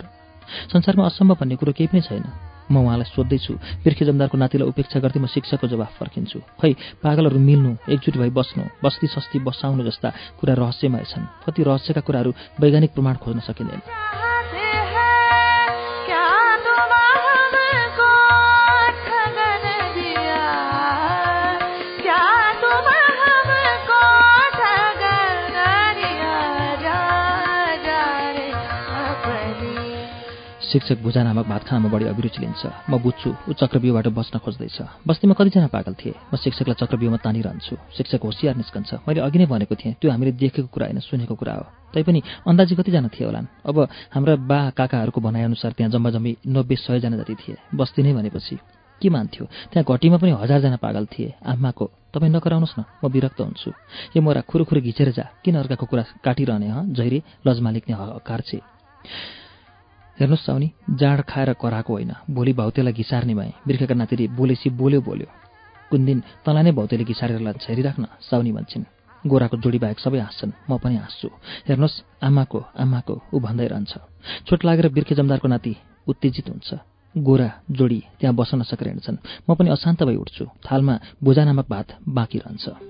संसारमा 0.72 1.06
असम्भव 1.06 1.36
भन्ने 1.40 1.56
कुरो 1.56 1.72
केही 1.72 1.88
पनि 1.94 2.00
छैन। 2.00 2.24
म 2.70 2.82
उहाँलाई 2.82 3.06
सोध्दैछु 3.06 3.54
बिर्खे 3.86 4.04
जमदारको 4.04 4.36
नातिलाई 4.38 4.66
उपेक्षा 4.66 4.98
गर्दै 4.98 5.20
म 5.22 5.26
शिक्षकको 5.26 5.66
जवाफ 5.66 5.94
फर्किन्छु। 5.98 6.38
खै 6.58 6.72
पागलहरू 7.02 7.38
मिल्नु 7.38 7.70
एकजुट 7.86 8.16
भई 8.18 8.30
बस्नु 8.30 8.62
बस्ती 8.82 9.06
सस्ती 9.14 9.38
बसाउनु 9.46 9.82
जस्ता 9.86 10.08
कुरा 10.38 10.54
रहस्यमय 10.54 11.04
छन्। 11.06 11.30
कति 11.46 11.60
रहस्यका 11.62 12.02
कुराहरू 12.02 12.30
वैज्ञानिक 12.58 12.90
प्रमाण 12.94 13.14
खोज्न 13.22 13.40
सकिँदैन। 13.46 14.29
शिक्षक 30.70 31.02
भुजा 31.02 31.22
नामक 31.22 31.46
भात 31.46 31.62
खानामा 31.66 31.88
बढी 31.90 32.04
अभिरुचि 32.14 32.40
लिन्छ। 32.40 32.62
म 32.90 32.98
बुझ्छु 33.02 33.30
ऊ 33.48 33.52
चक्रव्यूहबाट 33.58 34.06
बस्न 34.14 34.38
खोज्दैछ। 34.38 34.78
बस्तीमा 35.02 35.34
कतिजना 35.34 35.66
पागल 35.66 35.94
थिए? 35.98 36.14
म 36.30 36.36
शिक्षकलाई 36.38 36.78
चक्रव्यूहमा 36.78 37.18
तानिरहन्छु। 37.26 37.74
शिक्षक 37.96 38.22
होसियार 38.22 38.54
निस्कन्छ। 38.54 39.02
मैले 39.02 39.20
अघि 39.20 39.38
नै 39.38 39.46
भनेको 39.50 39.74
थिएँ 39.74 39.94
त्यो 39.98 40.10
हामीले 40.10 40.32
देखेको 40.38 40.70
कुरा 40.70 40.86
होइन 40.86 40.98
सुनेको 41.02 41.34
कुरा 41.34 41.54
हो। 41.58 41.64
तैपनि 41.90 42.20
अन्दाजी 42.46 42.74
कतिजना 42.78 43.08
थिए 43.10 43.26
होलान्? 43.26 43.46
अब 43.66 43.76
हाम्रा 44.14 44.34
बा 44.46 44.58
काकाहरूको 44.78 45.20
भनाइअनुसार 45.20 45.72
त्यहाँ 45.74 45.90
जम्मा 45.90 46.10
जम्मी 46.14 46.32
नब्बे 46.46 46.76
सयजना 46.86 47.16
जति 47.18 47.34
थिए। 47.34 47.56
बस्ती 47.74 48.02
नै 48.06 48.12
भनेपछि 48.14 48.54
के 49.02 49.08
मान्थ्यो? 49.10 49.44
त्यहाँ 49.74 49.84
घटीमा 49.90 50.16
पनि 50.22 50.30
हजारजना 50.38 50.78
पागल 50.78 51.04
थिए। 51.10 51.34
आमाको 51.50 51.84
तपाईँ 52.14 52.30
नकराउनुहोस् 52.30 52.78
न 52.78 52.84
म 53.02 53.10
विरक्त 53.10 53.40
हुन्छु। 53.42 53.70
यो 54.14 54.20
मोरा 54.22 54.40
खुरुखुरु 54.46 54.80
घिचेर 54.86 55.10
जा। 55.18 55.26
किन 55.42 55.54
अर्काको 55.66 55.86
कुरा 55.90 56.04
काटिरहने 56.22 56.68
ह? 56.70 56.78
जहिले 56.94 57.18
लजमालिकने 57.42 57.94
हकार 57.96 58.40
छे। 58.46 58.60
हेर्नुहोस् 60.20 60.44
साउनी 60.46 60.70
जाँड 61.00 61.20
खाएर 61.24 61.52
कराएको 61.56 61.92
होइन। 61.92 62.12
भोलि 62.30 62.52
भाउतेलाई 62.52 62.92
घिसार्ने 62.92 63.34
भए। 63.34 63.52
बिर्खेका 63.66 63.94
नातिरी 63.94 64.28
बोलेसी 64.28 64.68
बोल्यो 64.70 65.00
बोल्यो। 65.00 65.28
कुन 65.90 66.04
दिन 66.04 66.18
तँलाई 66.44 66.62
नै 66.62 66.72
भाउतेले 66.76 67.04
घिसारेर 67.08 67.40
झेरिराख्न 67.56 68.04
साउनी 68.28 68.52
भन्छन्। 68.52 68.84
गोराको 69.24 69.56
जोडी 69.56 69.78
बाहेक 69.80 69.98
सबै 69.98 70.20
हाँस्छन् 70.20 70.52
म 70.68 70.76
पनि 70.76 70.96
हाँस्छु। 70.96 71.28
हेर्नुहोस् 71.68 71.96
आमाको 72.20 72.60
आमाको 72.76 73.14
ऊ 73.32 73.40
भन्दै 73.40 73.66
रहन्छ। 73.72 73.92
चोट 74.44 74.60
लागेर 74.64 74.88
बिर्खे 74.92 75.14
जमदारको 75.16 75.48
नाति 75.48 75.72
उत्तेजित 76.04 76.48
हुन्छ। 76.52 76.68
गोरा 77.16 77.48
जोडी 77.72 78.00
त्यहाँ 78.20 78.36
बस्न 78.36 78.60
नसकेर 78.60 78.88
हिँड्छन्। 78.88 79.16
म 79.48 79.54
पनि 79.56 79.72
अशान्त 79.72 80.04
भई 80.04 80.16
उठ्छु। 80.20 80.44
थालमा 80.64 80.94
बोजा 81.24 81.44
नामक 81.44 81.66
भात 81.68 81.88
बाँकी 82.08 82.38
रहन्छ। 82.38 82.89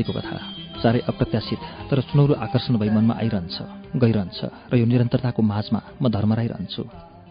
बस्तीको 0.00 0.12
कथा 0.16 0.36
साह्रै 0.80 1.00
अप्रत्याशित 1.10 1.60
तर 1.90 2.00
सुनौरो 2.08 2.34
आकर्षण 2.34 2.74
भई 2.80 2.88
मनमा 2.88 3.14
आइरहन्छ 3.20 3.56
गइरहन्छ 4.00 4.38
र 4.72 4.74
यो 4.80 4.86
निरन्तरताको 4.88 5.40
माझमा 5.44 5.80
म 6.00 6.04
धर्मराइरहन्छु 6.08 6.82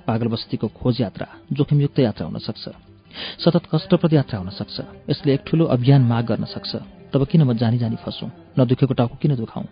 पागल 0.06 0.28
बस्तीको 0.30 0.68
खोज 0.70 1.02
यात्रा 1.02 1.28
जोखिमयुक्त 1.50 2.00
यात्रा 2.00 2.26
हुन 2.30 2.38
सक्छ। 2.38 2.66
सतत 3.42 3.64
कष्टप्रद 3.74 4.14
यात्रा 4.14 4.38
हुन 4.40 4.50
सक्छ। 4.54 4.78
यसले 5.10 5.34
एक 5.34 5.42
ठुलो 5.48 5.66
अभियान 5.66 6.02
माग 6.06 6.24
गर्न 6.30 6.46
सक्छ। 6.46 6.72
तब 7.14 7.22
किन 7.26 7.42
म 7.42 7.54
जानी 7.58 7.78
जानी 7.82 7.98
फसौँ 8.06 8.30
नदुखेको 8.58 8.94
टाउको 8.94 9.16
किन 9.22 9.34
दुखाउँ? 9.36 9.66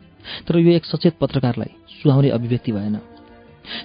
तर 0.45 0.57
यो 0.57 0.71
एक 0.73 0.85
सचेत 0.85 1.13
पत्रकारलाई 1.21 1.71
सुहाउने 2.01 2.29
अभिव्यक्ति 2.33 2.71
भएन। 2.71 2.97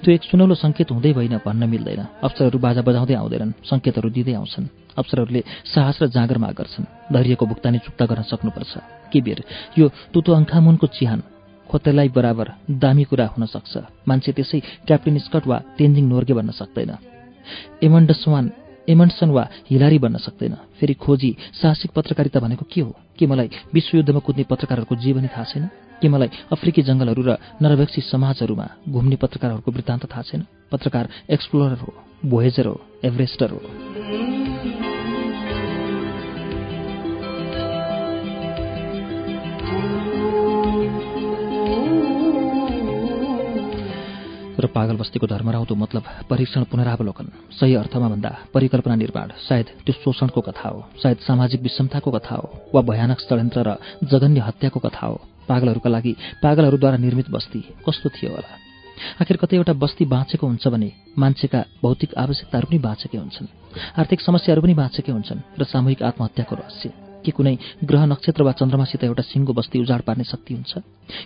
त्यो 0.03 0.11
एक 0.15 0.23
सुनौलो 0.23 0.55
सङ्केत 0.55 0.89
हुँदै 0.93 1.13
होइन 1.13 1.37
भन्न 1.45 1.63
मिल्दैन। 1.69 2.01
अफसरहरू 2.23 2.59
बाजा 2.59 2.83
बजाउँदै 2.83 3.15
आउँदैनन् 3.15 3.57
सङ्केतहरू 3.65 4.09
दिँदै 4.11 4.35
आउँछन्। 4.35 4.67
अफसरहरूले 4.99 5.43
साहस 5.75 5.97
र 6.03 6.07
जाँगर 6.15 6.39
माग 6.39 6.55
गर्छन्। 6.55 6.91
धैर्यको 7.13 7.45
भुक्तानी 7.47 7.79
चुक्ता 7.85 8.05
गर्न 8.07 8.23
सक्नुपर्छ। 8.23 8.73
के 9.13 9.21
बेर 9.21 9.39
यो 9.79 9.87
तुतो 10.13 10.31
अङ्खामुनको 10.33 10.87
चिहान। 10.87 11.21
खोतेलाई 11.71 12.09
बराबर 12.09 12.47
दामी 12.71 13.05
कुरा 13.05 13.27
हुन 13.33 13.47
सक्छ। 13.47 13.73
मान्छे 14.09 14.33
त्यसै 14.33 14.59
क्याप्टेन 14.87 15.19
स्कट 15.19 15.45
वा 15.47 15.59
तेन्जिङ 15.79 16.05
नोर्गे 16.09 16.35
भन्न 16.35 16.51
सक्दैन। 16.53 16.93
एमन्डसवान 17.83 18.45
एमन्डसन 18.89 19.31
वा 19.31 19.49
हिलारी 19.71 19.99
बन्न 19.99 20.17
सक्दैन। 20.17 20.55
फेरि 20.81 20.95
खोजी 20.95 21.37
साहसिक 21.63 21.91
पत्रकारिता 21.91 22.41
भनेको 22.41 22.67
के 22.73 22.81
हो? 22.81 22.97
के 23.19 23.27
मलाई 23.27 23.51
विश्वयुद्धमा 23.75 24.19
कुद्ने 24.19 24.45
पत्रकारहरूको 24.45 24.97
जीवनी 24.97 25.29
थाहा 25.29 25.45
छैन? 25.45 25.67
के 26.03 26.09
मलाई 26.09 26.29
अफ्रिकी 26.53 26.83
जङ्गलहरू 26.83 27.23
र 27.23 27.37
नरभक्षी 27.63 28.01
समाजहरूमा 28.01 28.69
घुम्ने 28.89 29.17
पत्रकारहरूको 29.17 29.71
वृत्तान्त 29.71 30.07
थाहा 30.07 30.23
छैन? 30.23 30.47
पत्रकार 30.73 31.09
एक्सप्लोरर 31.31 31.79
हो 31.79 31.95
भोएजर 32.27 32.67
हो 32.67 32.81
एभरेस्टर 33.05 33.51
हो। 33.51 33.92
र 44.63 44.67
पागल 44.71 44.97
बस्तीको 44.97 45.27
धर्मराउँदो 45.27 45.75
मतलब 45.75 46.03
परीक्षण 46.31 46.63
पुनरावलोकन। 46.71 47.27
सही 47.51 47.75
अर्थमा 47.75 48.09
भन्दा 48.09 48.31
परिकल्पना 48.55 48.95
निर्माण 48.95 49.29
सायद 49.43 49.67
त्यो 49.85 49.93
शोषणको 49.93 50.41
कथा 50.41 50.69
हो 50.69 50.81
सायद 51.03 51.19
सामाजिक 51.27 51.61
विषमताको 51.63 52.11
कथा 52.11 52.35
हो 52.35 52.47
वा 52.75 52.81
भयानक 52.81 53.19
षड्यन्त्र 53.21 53.61
र 53.67 53.71
जघन्य 54.07 54.41
हत्याको 54.41 54.81
कथा 54.81 55.07
हो। 55.07 55.21
पागलहरूका 55.49 55.91
लागि 55.91 56.13
पागलहरूद्वारा 56.43 56.97
निर्मित 56.97 57.31
बस्ती 57.31 57.61
कस्तो 57.83 58.09
थियो 58.09 58.31
होला? 58.31 58.51
आखिर 59.21 59.37
कतै 59.37 59.57
एउटा 59.57 59.73
बस्ती 59.75 60.05
बाँचेको 60.07 60.47
हुन्छ 60.47 60.69
भने 60.69 60.91
मान्छेका 61.19 61.61
भौतिक 61.83 62.15
आवश्यकताहरू 62.15 62.67
पनि 62.71 62.79
बाँचेकै 62.79 63.19
हुन्छन् 63.19 63.49
आर्थिक 63.99 64.21
समस्याहरू 64.21 64.63
पनि 64.63 64.75
बाँचेकै 64.79 65.13
हुन्छन् 65.13 65.41
र 65.59 65.63
सामूहिक 65.67 66.03
आत्महत्याको 66.03 66.55
रहस्य। 66.55 66.89
के 67.25 67.31
कुनै 67.31 67.55
ग्रह 67.83 68.03
नक्षत्र 68.07 68.43
वा 68.43 68.53
चन्द्रमासित 68.53 69.05
एउटा 69.05 69.23
सिङ्गो 69.23 69.53
बस्ती 69.53 69.79
उजाड 69.83 70.01
पार्ने 70.07 70.25
शक्ति 70.25 70.55
हुन्छ? 70.55 70.73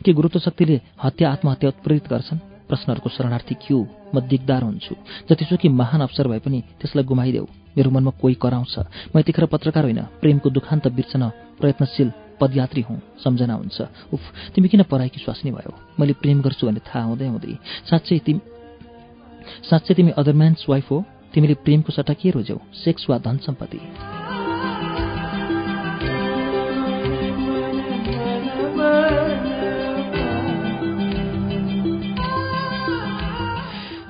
के 0.05 0.13
गुरुत्व 0.13 0.39
शक्तिले 0.41 0.81
हत्या 1.05 1.31
आत्महत्या 1.33 1.69
उत्प्रेरित 1.69 2.09
गर्छन्? 2.09 2.56
प्रश्नहरूको 2.69 3.11
शरणार्थी 3.11 3.55
क्यू? 3.55 3.87
म 4.15 4.21
दिगदार 4.21 4.63
हुन्छु। 4.63 4.95
जतिसुकै 5.31 5.69
महान 5.69 6.01
अवसर 6.01 6.29
भए 6.29 6.39
पनि 6.39 6.61
त्यसलाई 6.61 7.05
गुमाइदेऊ। 7.05 7.47
मेरो 7.77 7.91
मनमा 7.91 8.11
कोही 8.11 8.35
कराउँछ। 8.35 8.79
म 9.17 9.19
यतिखेर 9.19 9.47
पत्रकार 9.47 9.85
होइन। 9.85 10.03
प्रेमको 10.03 10.51
दुखान्त 10.51 10.89
बिर्सन 10.89 11.29
प्रयत्नशील 11.61 12.13
पदयात्री 12.41 12.81
हुँ। 12.81 13.03
सम्झना 13.25 13.55
हुन्छ। 13.55 13.81
उफ 14.13 14.21
तिमी 14.55 14.69
किन 14.69 14.83
पराएकी 14.83 15.21
स्वास्नी 15.21 15.51
भयो? 15.51 15.73
मैले 16.01 16.13
प्रेम 16.13 16.43
गर्छु 16.43 16.67
भन्ने 16.67 16.81
थाहा 16.81 17.05
हुँदै 17.05 17.27
हुँदै। 17.27 17.55
साँच्चै 17.91 18.19
तिमी 18.19 18.41
साँच्चै 19.71 19.95
तिमी 19.95 20.11
अदरम्यान्स 20.11 20.67
वाइफ 20.69 20.91
हो। 20.91 21.05
तिमीले 21.35 21.55
प्रेमको 21.55 21.93
सट्टा 21.93 22.15
के 22.15 22.31
रोज्यौ? 22.31 22.59
सेक्स 22.75 23.11
वा 23.11 23.19
धन 23.19 23.37
सम्पत्ति। 23.39 24.36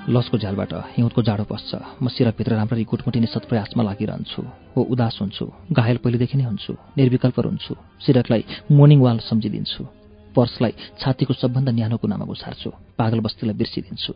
लसको 0.09 0.39
झ्यालबाट 0.39 0.73
हिउँदको 0.97 1.23
जाडो 1.23 1.45
पस्छ। 1.51 1.71
म 2.03 2.09
सिरभित्र 2.09 2.55
राम्ररी 2.55 2.85
गुटमुटिने 2.87 3.27
सत्प्रयासमा 3.27 3.83
लागिरहन्छु 3.83 4.43
हो 4.77 4.81
उदास 4.93 5.19
हुन्छु 5.21 5.45
घायल 5.73 5.97
पहिलेदेखि 5.99 6.37
नै 6.39 6.45
हुन्छु 6.47 6.73
निर्विकल्प 6.99 7.39
हुन्छु 7.43 7.75
सिरकलाई 8.07 8.43
मोर्निङ 8.71 9.01
वाल 9.03 9.19
सम्झिदिन्छु 9.27 9.83
पर्सलाई 10.31 10.73
छातीको 11.01 11.35
सबभन्दा 11.35 11.73
न्यानो 11.73 11.97
कुनामा 11.99 12.25
घुसार्छु 12.25 12.71
पागल 12.99 13.19
बस्तीलाई 13.27 13.57
बिर्सिदिन्छु। 13.59 14.13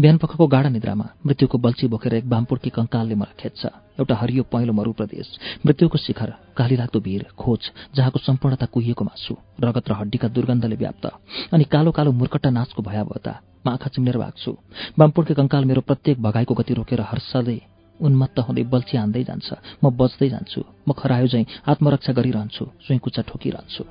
बिहान 0.00 0.16
पखको 0.18 0.46
गाढा 0.46 0.68
निद्रामा 0.68 1.06
मृत्युको 1.26 1.58
बल्छी 1.58 1.86
बोकेर 1.92 2.14
एक 2.14 2.28
बामपुर्की 2.28 2.70
कङ्कालले 2.72 3.14
मलाई 3.14 3.36
खेज्छ 3.40 3.62
एउटा 4.00 4.14
हरियो 4.16 4.42
पहेँलो 4.52 4.72
मरु 4.72 4.92
प्रदेश 4.98 5.26
मृत्युको 5.66 5.98
शिखर 5.98 6.30
लाग्दो 6.80 7.00
भिर 7.00 7.22
खोज 7.36 7.62
जहाँको 7.94 8.18
सम्पूर्णता 8.18 8.66
कुहिएको 8.74 9.04
मासु 9.04 9.36
रगत 9.60 9.88
र 9.90 9.92
हड्डीका 10.00 10.28
दुर्गन्धले 10.34 10.76
व्याप्त 10.82 11.04
अनि 11.52 11.64
कालो 11.72 11.90
कालो 11.92 12.12
मुर्कट्टा 12.12 12.50
नाचको 12.50 12.82
भयावहता। 12.82 13.32
आँखा 13.68 13.88
चिम्नेर 13.88 14.18
भाग्छु 14.18 14.52
बामपुर्के 14.98 15.34
कङ्काल 15.34 15.64
मेरो 15.64 15.80
प्रत्येक 15.80 16.22
भगाइको 16.22 16.54
गति 16.54 16.74
रोकेर 16.74 17.00
हर्षदै 17.00 17.58
उन्मत्त 18.00 18.38
हुँदै 18.38 18.64
बल्छी 18.72 18.96
हान्दै 18.96 19.22
जान्छ। 19.24 19.48
म 19.82 19.90
बच्दै 19.96 20.28
जान्छु। 20.28 20.60
म 20.88 20.92
खरायो 20.92 21.26
झैँ 21.26 21.44
आत्मरक्षा 21.66 22.12
गरिरहन्छु। 22.12 22.64
सुइँकुच्चा 22.86 23.22
ठोकिरहन्छु। 23.28 23.82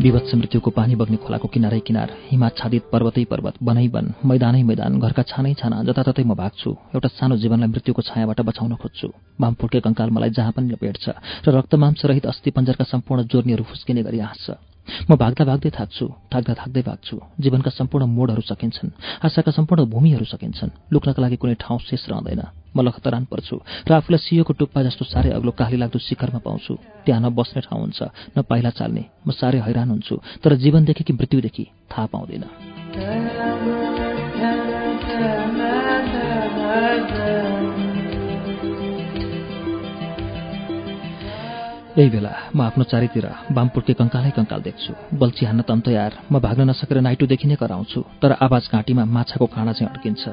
विभत्स 0.00 0.34
मृत्युको 0.34 0.70
पानी 0.72 0.94
बग्ने 0.96 1.16
खोलाको 1.20 1.48
किनारै 1.54 1.80
किनार 1.84 2.08
हिमाच्छादित 2.28 2.84
पर्वतै 2.92 3.24
पर्वत 3.28 3.54
बनै 3.60 3.86
बन 3.92 4.06
मैदानै 4.24 4.62
मैदान 4.64 4.96
घरका 4.96 5.22
छानै 5.28 5.52
छाना 5.60 5.82
जताततै 5.84 6.24
म 6.24 6.32
भाग्छु। 6.40 6.70
एउटा 6.96 7.08
सानो 7.20 7.36
जीवनलाई 7.36 7.68
मृत्युको 7.68 8.00
छायाबाट 8.08 8.40
बचाउन 8.48 8.72
खोज्छु। 8.80 9.08
फुर्के 9.60 9.80
कङ्काल 9.84 10.08
मलाई 10.16 10.30
जहाँ 10.32 10.52
पनि 10.56 10.72
भेट्छ 10.80 11.04
र 11.44 11.46
रक्तमांसरहित 11.52 12.24
अस्थि 12.32 12.50
पञ्जरका 12.56 12.84
सम्पूर्ण 12.92 13.20
जोर्नीहरू 13.28 13.64
फुस्किने 13.68 14.02
गरी 14.08 14.18
हाँस्छ। 14.24 14.69
म 15.06 15.16
भाग्दा 15.16 15.44
भाग्दै 15.44 15.70
थाक्छु 15.70 16.06
थाक्दा 16.32 16.52
थाक्दै 16.54 16.82
भाग्छु 16.82 17.16
जीवनका 17.40 17.70
सम्पूर्ण 17.70 18.04
मोडहरू 18.08 18.42
सकिन्छन् 18.42 18.90
आशाका 19.22 19.50
सम्पूर्ण 19.52 19.84
भूमिहरू 19.86 20.26
सकिन्छन् 20.26 20.76
लुक्नका 20.92 21.20
लागि 21.22 21.36
कुनै 21.36 21.54
ठाउँ 21.56 21.78
शेष 21.80 22.02
रहँदैन 22.08 22.42
म 22.74 22.78
लखतरान 22.80 23.24
पर्छु 23.26 23.56
र 23.86 23.92
आफूलाई 23.92 24.20
सियोको 24.20 24.52
टुप्पा 24.54 24.80
जस्तो 24.82 25.04
साह्रै 25.06 25.30
अग्लो 25.32 25.52
काली 25.52 25.76
लाग्दो 25.76 25.98
शिखरमा 26.00 26.40
पाउँछु 26.40 26.72
त्यहाँ 27.04 27.20
न 27.20 27.26
बस्ने 27.30 27.60
ठाउँ 27.62 27.80
हुन्छ 27.80 28.00
न 28.34 28.38
पाइला 28.42 28.70
चाल्ने 28.72 29.04
म 29.26 29.28
साह्रै 29.32 29.60
हैरान 29.60 29.88
हुन्छु 29.90 30.14
तर 30.42 30.50
जीवनदेखि 30.56 31.02
कि 31.02 31.12
मृत्युदेखि 31.12 31.64
थाहा 31.88 32.06
पाउँदैन 32.06 32.44
यही 41.90 42.10
बेला 42.10 42.32
म 42.54 42.60
आफ्नो 42.62 42.84
चारैतिर 42.86 43.26
बामपुर्के 43.50 43.94
कङ्कालै 43.94 44.30
कङ्काल 44.32 44.60
देख्छु 44.62 44.92
बल्छी 45.16 45.42
हान्न 45.44 45.62
तन्त 45.64 45.86
यार 45.90 46.12
म 46.24 46.38
भाग्न 46.38 46.70
नसकेर 46.70 46.98
नाइटोदेखि 47.00 47.46
नै 47.48 47.56
कराउँछु 47.56 48.00
तर 48.22 48.30
आवाज 48.40 48.64
घाँटीमा 48.70 49.04
माछाको 49.06 49.46
काँडा 49.48 49.72
चाहिँ 49.72 49.90
अड्किन्छ 49.90 50.24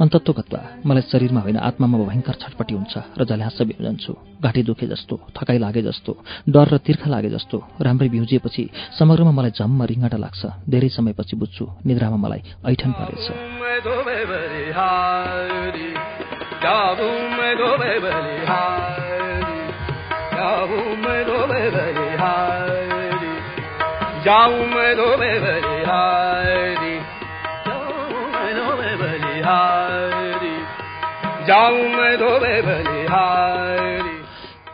अन्तत्वगत्वा 0.00 0.60
मलाई 0.86 1.02
शरीरमा 1.04 1.40
होइन 1.40 1.58
आत्मामा 1.60 1.98
भयङ्कर 2.00 2.34
छटपट्टि 2.36 2.74
हुन्छ 2.76 2.94
र 3.18 3.20
झल्यास 3.24 3.58
बिउजन्छु 3.64 4.12
घाँटी 4.40 4.62
दुखे 4.62 4.86
जस्तो 4.86 5.14
थकाइ 5.34 5.58
लागे 5.58 5.82
जस्तो 5.82 6.12
डर 6.48 6.66
र 6.68 6.78
तिर्खा 6.78 7.08
लागे 7.10 7.30
जस्तो 7.30 7.56
राम्रै 7.80 8.08
बिउजिएपछि 8.08 8.64
समग्रमा 8.94 9.32
मलाई 9.32 9.52
झम्म 9.52 9.80
रिङ्गटा 9.84 10.18
लाग्छ 10.18 10.42
धेरै 10.68 10.88
समयपछि 10.88 11.34
बुझ्छु 11.36 11.64
निद्रामा 11.82 12.16
मलाई 12.16 12.40
ऐठन 12.64 12.90
परेछ 12.94 13.26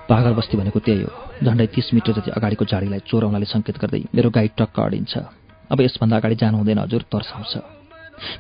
पागल 0.09 0.33
बस्ती 0.33 0.57
भनेको 0.57 0.79
त्यही 0.79 1.03
हो। 1.03 1.13
झन्डै 1.45 1.67
तिस 1.67 1.95
मिटर 1.95 2.13
जति 2.13 2.31
अगाडिको 2.31 2.65
झाडीलाई 2.65 2.99
चोराउनाले 2.99 3.45
सङ्केत 3.45 3.77
गर्दै 3.79 4.03
मेरो 4.15 4.31
गाइड 4.31 4.51
टक्क 4.59 4.81
अडिन्छ। 4.81 5.19
अब 5.73 5.81
यसभन्दा 5.81 6.17
अगाडि 6.17 6.35
जानु 6.35 6.57
हुँदैन 6.59 6.79
हजुर 6.79 7.03
तर्साउँछ। 7.03 7.57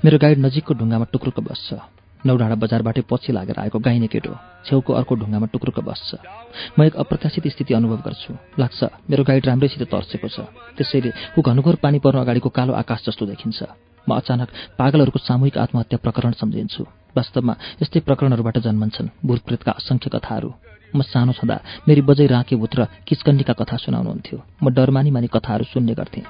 मेरो 0.04 0.18
गाइड 0.18 0.38
नजिकको 0.38 0.74
ढुङ्गामा 0.74 1.04
टुक्रुक 1.12 1.40
बस्छ। 1.40 1.91
नौडाँडा 2.26 2.54
बजारबाटै 2.54 3.02
पछि 3.10 3.32
लागेर 3.32 3.58
आएको 3.58 3.78
गाइने 3.78 4.06
केटो 4.06 4.32
छेउको 4.66 4.92
अर्को 4.92 5.14
ढुङ्गामा 5.14 5.46
टुक्रुक 5.52 5.78
बस्छ। 5.80 6.10
म 6.78 6.82
एक 6.82 6.94
अप्रत्याशित 6.96 7.46
स्थिति 7.46 7.74
अनुभव 7.74 8.00
गर्छु। 8.06 8.32
लाग्छ 8.58 8.80
मेरो 9.10 9.22
गाइड 9.24 9.46
राम्रैसित 9.46 9.82
तर्सेको 9.90 10.28
छ। 10.28 10.40
त्यसैले 10.76 11.10
ऊ 11.38 11.40
घनघोर 11.42 11.76
पानी 11.82 11.98
पर्नु 11.98 12.20
अगाडिको 12.20 12.48
कालो 12.48 12.72
आकाश 12.72 13.00
जस्तो 13.06 13.26
देखिन्छ। 13.26 13.58
म 14.08 14.10
अचानक 14.14 14.48
पागलहरूको 14.78 15.18
सामूहिक 15.18 15.58
आत्महत्या 15.58 15.98
प्रकरण 16.02 16.32
सम्झिन्छु। 16.32 16.82
वास्तवमा 17.16 17.54
यस्तै 17.82 18.00
प्रकरणहरूबाट 18.00 18.58
जन्मन्छन् 18.58 19.08
भूतप्रेतका 19.26 19.72
असङ्ख्य 19.72 20.10
कथाहरू। 20.14 20.50
म 20.96 21.02
सानो 21.02 21.32
छँदा 21.32 21.56
मेरी 21.88 22.02
बजै 22.02 22.26
राँके 22.26 22.56
भूत 22.56 22.72
र 22.76 22.80
किचकण्डीका 23.06 23.52
कथा 23.52 23.76
सुनाउनुहुन्थ्यो। 23.76 24.38
म 24.62 24.70
डरमानी 24.70 25.10
मानी 25.10 25.26
कथाहरू 25.26 25.64
सुन्ने 25.64 25.94
गर्थेँ। 25.94 26.24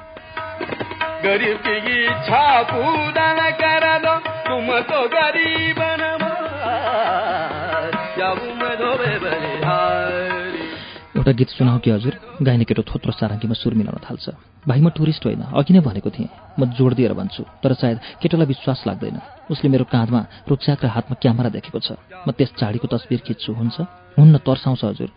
एउटा 11.22 11.38
गीत 11.38 11.48
सुनाऊ 11.54 11.78
कि 11.78 11.90
हजुर? 11.90 12.14
गाइने 12.42 12.64
केटो 12.66 12.82
थोत्रो 12.82 13.12
सारङ्गीमा 13.14 13.54
सुर 13.54 13.74
मिलाउन 13.78 14.02
थाल्छ। 14.02 14.26
भाइ 14.66 14.80
म 14.82 14.90
टुरिस्ट 14.90 15.22
होइन 15.22 15.54
अघि 15.54 15.70
नै 15.70 15.78
भनेको 15.78 16.10
थिएँ। 16.10 16.26
म 16.58 16.66
जोड 16.74 16.98
दिएर 16.98 17.14
भन्छु 17.14 17.46
तर 17.62 17.78
सायद 17.78 18.18
केटोलाई 18.18 18.46
विश्वास 18.50 18.82
लाग्दैन। 18.90 19.22
उसले 19.46 19.70
मेरो 19.70 19.86
काँधमा 19.86 20.20
रुचाक 20.50 20.82
र 20.82 20.88
हातमा 20.90 21.14
क्यामेरा 21.22 21.54
देखेको 21.54 21.78
छ। 21.78 21.94
म 22.26 22.34
त्यस 22.34 22.58
चाडीको 22.58 22.90
तस्बिर 22.90 23.22
खिच्छु 23.22 23.54
हुन्छ? 23.54 23.86
हुन्न 24.18 24.34
तर्साउँछ 24.42 24.82
हजुर। 24.82 25.10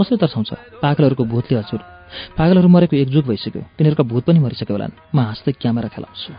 कसले 0.00 0.16
तर्साउँछ? 0.16 0.80
पागलहरूको 0.80 1.24
भूतले 1.28 1.60
हजुर। 1.60 1.80
पागलहरू 2.40 2.68
मरेको 2.72 2.96
एकजुट 2.96 3.24
भइसक्यो। 3.28 3.60
तिनीहरूका 3.76 4.04
भूत 4.08 4.24
पनि 4.32 4.40
मरिसक्यो 4.40 4.72
होला। 4.72 4.88
म 5.12 5.18
हाँस्दै 5.28 5.52
क्यामेरा 5.60 5.92
खेलाउँछु। 5.92 6.32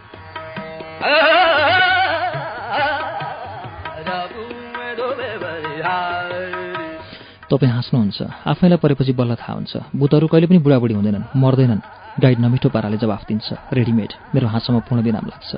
तपाईँ 7.52 7.72
हाँस्नुहुन्छ। 7.72 8.48
आफैलाई 8.48 8.80
परेपछि 8.80 9.12
बल्ल 9.12 9.36
थाहा 9.36 9.54
हुन्छ। 9.54 9.92
भूतहरू 9.92 10.28
कहिले 10.32 10.48
पनि 10.48 10.60
बुढाबुढी 10.64 10.94
हुँदैनन् 10.96 11.28
मर्दैनन्। 11.36 11.82
गाइड 12.18 12.40
नमिठो 12.40 12.70
पाराले 12.72 12.98
जवाफ 12.98 13.22
दिन्छ। 13.28 13.48
रेडिमेड 13.74 14.12
मेरो 14.36 14.48
हाँसोमा 14.48 14.80
पूर्ण 14.88 15.02
विराम 15.04 15.26
लाग्छ। 15.28 15.52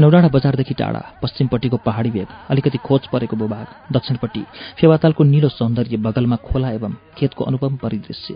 नौडाँडा 0.00 0.28
बजारदेखि 0.28 0.74
टाढा 0.74 1.02
पश्चिमपट्टिको 1.22 1.76
पहाडी 1.76 2.10
भेग 2.10 2.28
अलिकति 2.50 2.78
खोज 2.78 3.06
परेको 3.12 3.36
भूभाग 3.36 3.66
दक्षिणपट्टि 3.92 4.42
फेवातालको 4.80 5.24
निलो 5.24 5.48
सौन्दर्य 5.48 5.96
बगलमा 5.96 6.36
खोला 6.36 6.70
एवं 6.70 6.92
खेतको 7.16 7.44
अनुपम 7.44 7.76
परिदृश्य। 7.76 8.34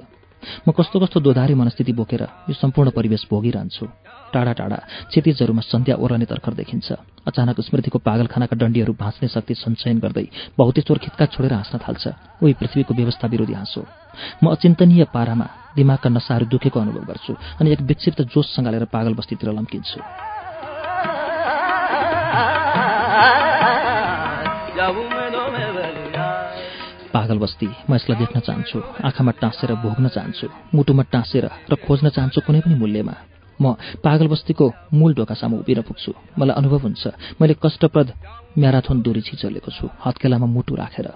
म 0.66 0.72
कस्तो 0.72 1.00
कस्तो 1.00 1.20
दोधारी 1.20 1.54
मनस्थिति 1.54 1.92
बोकेर 1.92 2.22
यो 2.48 2.54
सम्पूर्ण 2.54 2.90
परिवेश 2.90 3.26
भोगिरहन्छु। 3.30 3.86
टाढा 4.32 4.52
टाढा 4.52 4.78
क्षतिजहरूमा 5.10 5.62
सन्ध्या 5.62 5.94
ओर्ने 5.96 6.26
तर्खर 6.26 6.54
देखिन्छ। 6.54 6.88
अचानक 7.26 7.60
स्मृतिको 7.60 7.98
पागलखानाका 7.98 8.56
डन्डीहरू 8.56 8.92
भाँच्ने 8.98 9.28
शक्ति 9.28 9.54
सञ्चयन 9.54 9.98
गर्दै 10.04 10.26
चोर 10.58 10.98
खित्का 10.98 11.26
छोडेर 11.26 11.52
हाँस्न 11.52 11.78
थाल्छ। 11.78 12.04
उही 12.42 12.52
पृथ्वीको 12.58 12.94
व्यवस्था 12.94 13.28
विरोधी 13.28 13.54
हाँसो। 13.54 13.82
म 14.42 14.50
अचिन्तनीय 14.50 15.04
पारामा 15.14 15.46
दिमागका 15.76 16.10
नसाहरू 16.10 16.46
दुखेको 16.46 16.80
अनुभव 16.80 17.04
गर्छु 17.10 17.32
अनि 17.60 17.72
एक 17.72 17.80
विक्षिप्त 17.82 18.20
जोससँग 18.34 18.68
लिएर 18.68 18.84
पागल 18.90 19.14
बस्तीतिर 19.14 19.50
लम्किन्छु। 19.50 20.00
पागल 27.24 27.38
बस्ती। 27.40 27.68
म 27.88 27.94
यसलाई 27.96 28.16
देख्न 28.20 28.38
चाहन्छु 28.44 28.78
आँखामा 29.00 29.32
टाँसेर 29.40 29.70
भोग्न 29.80 30.08
चाहन्छु 30.12 30.46
मुटुमा 30.76 31.02
टाँसेर 31.08 31.44
र 31.72 31.74
खोज्न 31.80 32.12
चाहन्छु 32.12 32.40
कुनै 32.44 32.60
पनि 32.60 32.76
मूल्यमा। 32.76 33.14
म 33.56 33.64
पागल 34.04 34.26
बस्तीको 34.28 34.66
मूल 34.92 35.10
ढोकासम्म 35.16 35.64
उभिन 35.64 35.80
पुग्छु। 35.88 36.12
मलाई 36.36 36.54
अनुभव 36.60 36.80
हुन्छ 36.84 37.02
मैले 37.40 37.54
कष्टप्रद 37.64 38.08
म्याराथोन 38.60 38.96
दूरी 39.00 39.20
छिचोलेको 39.24 39.70
छु। 39.72 39.88
हत्केलामा 40.04 40.46
मुटु 40.52 40.74
राखेर। 40.76 41.08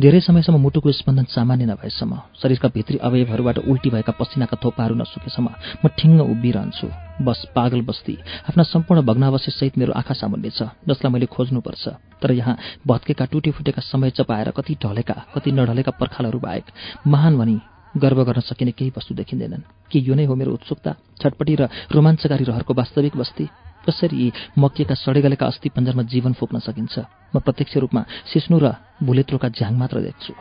धेरै 0.00 0.20
समयसम्म 0.20 0.58
मुटुको 0.60 0.92
स्पन्दन 0.92 1.24
सामान्य 1.30 1.64
नभएसम्म 1.66 2.12
शरीरका 2.42 2.68
भित्री 2.74 2.98
अवयवहरूबाट 2.98 3.58
उल्टी 3.64 3.90
भएका 3.90 4.12
पसिनाका 4.18 4.56
थोपाहरू 4.64 4.94
नसुकेसम्म 4.94 5.48
म 5.84 5.88
ठिङ्ग 5.98 6.20
उभिरहन्छु। 6.22 6.88
बस 7.22 7.40
पागल 7.54 7.80
बस्ती 7.82 8.14
आफ्ना 8.48 8.62
सम्पूर्ण 8.64 9.02
भग्नावशेषसहित 9.02 9.78
मेरो 9.78 9.92
आँखा 9.92 10.14
सामुन्ने 10.14 10.50
छ 10.50 10.70
जसलाई 10.88 11.12
मैले 11.12 11.26
खोज्नुपर्छ। 11.26 11.84
तर 12.22 12.32
यहाँ 12.32 12.58
भत्केका 12.86 13.24
टुटे 13.32 13.50
फुटेका 13.50 13.82
समय 13.82 14.10
चपाएर 14.18 14.50
कति 14.56 14.74
ढलेका 14.82 15.14
कति 15.34 15.52
नढलेका 15.52 15.92
पर्खालहरू 16.00 16.38
बाहेक 16.38 16.64
महान 17.06 17.38
भनी 17.38 17.58
गर्व 17.94 18.24
गर्न 18.24 18.40
सकिने 18.40 18.72
केही 18.72 18.92
वस्तु 18.96 19.14
देखिँदैनन्। 19.14 19.62
के 19.90 19.98
यो 19.98 20.14
नै 20.14 20.24
हो 20.24 20.34
मेरो 20.34 20.52
उत्सुकता 20.52 20.94
छटपटी 21.22 21.54
र 21.54 21.68
रोमाञ्चकारी 21.94 22.44
रहरको 22.44 22.74
वास्तविक 22.74 23.16
बस्ती? 23.16 23.46
कसरी 23.88 24.16
यी 24.16 24.32
मकिएका 24.58 24.94
सडेगलेका 24.94 25.46
अस्थि 25.46 25.68
पञ्जरमा 25.68 26.02
जीवन 26.02 26.32
फुक्न 26.32 26.58
सकिन्छ? 26.58 26.98
म 27.36 27.38
प्रत्यक्ष 27.38 27.76
रूपमा 27.76 28.04
सिस्नु 28.32 28.58
र 28.62 28.74
भुलेत्रोका 29.02 29.48
झ्याङ 29.48 29.74
मात्र 29.78 30.00
देख्छु। 30.00 30.32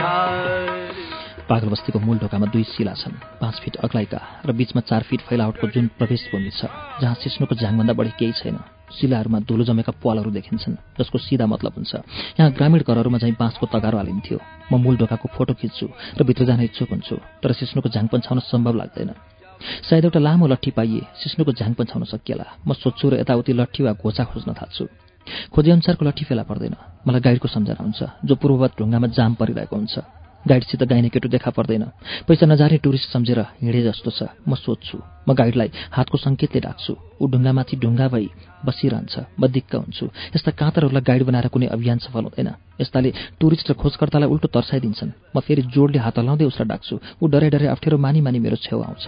पागल 0.00 0.79
बस्तीको 1.50 1.98
मूल 1.98 2.18
ढोकामा 2.18 2.46
दुई 2.46 2.62
शिला 2.62 2.94
छन् 2.94 3.18
पाँच 3.42 3.54
फिट 3.62 3.76
अग्लाइका 3.82 4.18
र 4.46 4.52
बिचमा 4.54 4.80
चार 4.86 5.02
फिट 5.02 5.20
फैलावटको 5.26 5.66
जुन 5.74 5.86
प्रवेश 5.98 6.22
भूमि 6.30 6.50
छ 6.54 6.70
जहाँ 7.02 7.14
सिस्नुको 7.18 7.54
झ्याङभन्दा 7.58 7.92
बढी 7.98 8.12
केही 8.14 8.32
छैन। 8.38 8.58
शिलाहरूमा 8.94 9.38
धुलो 9.50 9.64
जमेका 9.66 9.92
पालहरू 9.98 10.30
देखिन्छन् 10.30 10.78
जसको 10.98 11.18
सिधा 11.18 11.46
मतलब 11.50 11.74
हुन्छ 11.74 11.92
यहाँ 12.38 12.50
ग्रामीण 12.54 12.80
घरहरूमा 12.86 13.18
चाहिँ 13.18 13.34
बाँसको 13.34 13.66
तगारो 13.66 13.98
हालिन्थ्यो। 13.98 14.38
म 14.70 14.78
मूल 14.78 14.96
ढोकाको 15.02 15.26
फोटो 15.34 15.54
खिच्छु 15.58 15.86
र 16.18 16.22
भित्र 16.22 16.44
जान 16.46 16.60
इच्छुक 16.70 16.90
हुन्छु 16.94 17.16
तर 17.42 17.50
सिस्नुको 17.58 17.88
झाङ 17.90 18.06
पन्छाउन 18.14 18.38
सम्भव 18.46 18.74
लाग्दैन। 18.78 19.10
सायद 19.90 20.04
एउटा 20.06 20.20
लामो 20.22 20.46
लट्ठी 20.46 20.70
पाइए 20.70 21.02
सिस्नुको 21.18 21.50
झाङ 21.50 21.74
पन्छाउन 21.74 22.04
सकिएला। 22.14 22.46
म 22.62 22.78
सोध्छु 22.78 23.10
र 23.10 23.26
यताउति 23.26 23.52
लट्ठी 23.58 23.82
वा 23.82 23.98
घोचा 23.98 24.24
खोज्न 24.30 24.54
थाल्छु। 24.54 24.86
खोजेअनुसारको 25.50 26.04
लट्ठी 26.06 26.24
फेला 26.30 26.46
पर्दैन। 26.46 26.74
मलाई 27.06 27.20
गाइडको 27.26 27.48
सम्झना 27.50 27.82
हुन्छ 27.82 28.00
जो 28.22 28.34
पूर्ववत 28.38 28.78
ढुङ्गामा 28.78 29.06
जाम 29.18 29.34
परिरहेको 29.34 29.76
हुन्छ। 29.76 30.19
गाइडसित 30.48 30.82
गाइने 30.82 31.08
केटो 31.08 31.28
देखा 31.28 31.50
पर्दैन। 31.50 31.84
पैसा 32.28 32.46
नजाने 32.46 32.78
टुरिस्ट 32.80 33.12
सम्झेर 33.12 33.40
हिँडे 33.60 33.82
जस्तो 33.82 34.10
छ। 34.10 34.22
म 34.48 34.54
सोध्छु 34.56 34.98
म 35.28 35.34
गाइडलाई 35.36 35.70
हातको 35.92 36.16
सङ्केतले 36.16 36.60
डाक्छु 36.60 36.92
ऊ 37.20 37.24
ढुङ्गामाथि 37.28 37.76
ढुङ्गा 37.76 38.08
भई 38.08 38.26
बसिरहन्छ। 38.64 39.14
म 39.36 39.46
दिक्क 39.52 39.74
हुन्छु। 39.74 40.06
यस्ता 40.36 40.50
काँतरहरूलाई 40.56 41.04
गाइड 41.04 41.22
बनाएर 41.28 41.48
कुनै 41.52 41.66
अभियान 41.68 41.98
सफल 42.00 42.24
हुँदैन। 42.32 42.48
यस्ताले 42.80 43.10
टुरिस्ट 43.40 43.70
र 43.70 43.74
खोजकर्तालाई 43.76 44.28
उल्टो 44.32 44.48
तर्साइदिन्छन्। 44.48 45.36
म 45.36 45.40
फेरि 45.44 45.62
जोडले 45.68 45.98
हात 46.00 46.18
हलाउँदै 46.18 46.44
उसलाई 46.48 46.68
डाक्छु। 46.72 46.94
ऊ 47.20 47.24
डरे 47.28 47.48
डरे 47.52 47.66
अप्ठ्यारो 47.76 47.98
मानी 48.00 48.20
मानी 48.24 48.38
मेरो 48.40 48.56
छेउ 48.56 48.80
आउँछ। 48.80 49.04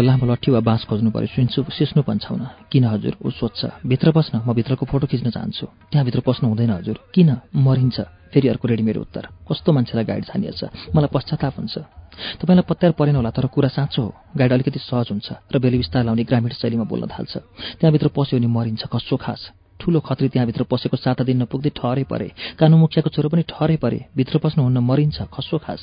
एउटा 0.00 0.12
लामो 0.12 0.32
लट्ठी 0.32 0.50
वा 0.50 0.60
बाँस 0.64 0.84
खोज्नु 0.88 1.10
पर्यो 1.12 1.28
सुन्छु 1.28 1.60
सिस्नु 1.76 2.02
पन्छाउन 2.08 2.72
किन 2.72 2.84
हजुर? 2.88 3.14
ऊ 3.20 3.30
सोध्छ। 3.36 3.84
भित्र 3.84 4.08
पस्न 4.16 4.40
म 4.48 4.56
भित्रको 4.56 4.86
फोटो 4.88 5.06
खिच्न 5.12 5.28
चाहन्छु। 5.28 5.66
त्यहाँभित्र 5.92 6.20
पस्नु 6.24 6.48
हुँदैन 6.48 6.70
हजुर। 6.72 6.96
किन? 7.12 7.36
मरिन्छ। 7.52 8.00
फेरि 8.32 8.48
अर्को 8.48 8.68
रेडी 8.68 8.82
मेरो 8.82 9.00
उत्तर। 9.04 9.28
कस्तो 9.44 9.72
मान्छेलाई 9.72 10.04
गाइड 10.08 10.24
छानिएछ? 10.24 10.60
मलाई 10.96 11.10
पश्चाताप 11.12 11.54
हुन्छ। 11.60 11.76
तपाईँलाई 12.40 12.64
पत्यार 12.64 12.92
परेन 12.96 13.16
होला 13.20 13.30
तर 13.30 13.46
कुरा 13.52 13.68
साँचो 13.68 14.02
हो। 14.02 14.14
गाइड 14.36 14.52
अलिकति 14.52 14.80
सहज 14.80 15.06
हुन्छ। 15.12 15.28
र 15.52 15.58
बेली 15.60 15.76
विस्तार 15.76 16.04
लाउने 16.08 16.24
ग्रामीण 16.24 16.52
शैलीमा 16.56 16.84
बोल्न 16.88 17.06
थाल्छ। 17.12 17.36
त्यहाँभित्र 17.76 18.08
पस्यो 18.08 18.38
भने 18.40 18.48
मरिन्छ 18.48 18.82
कसो 18.88 19.16
खास? 19.20 19.52
ठुलो 19.80 20.00
खत्री 20.00 20.28
त्यहाँभित्र 20.32 20.64
पसेको 20.64 20.96
साता 20.96 21.24
दिन 21.28 21.44
नपुग्दै 21.44 21.70
ठहरै 21.76 22.04
परे। 22.08 22.32
कानु 22.56 22.76
मुखियाको 22.76 23.10
छोरो 23.12 23.28
पनि 23.28 23.42
ठहरै 23.52 23.76
परे। 23.76 24.00
भित्र 24.16 24.38
पस्नुहुन्न 24.38 24.78
मरिन्छ 24.80 25.28
खसो? 25.28 25.58
खास 25.58 25.82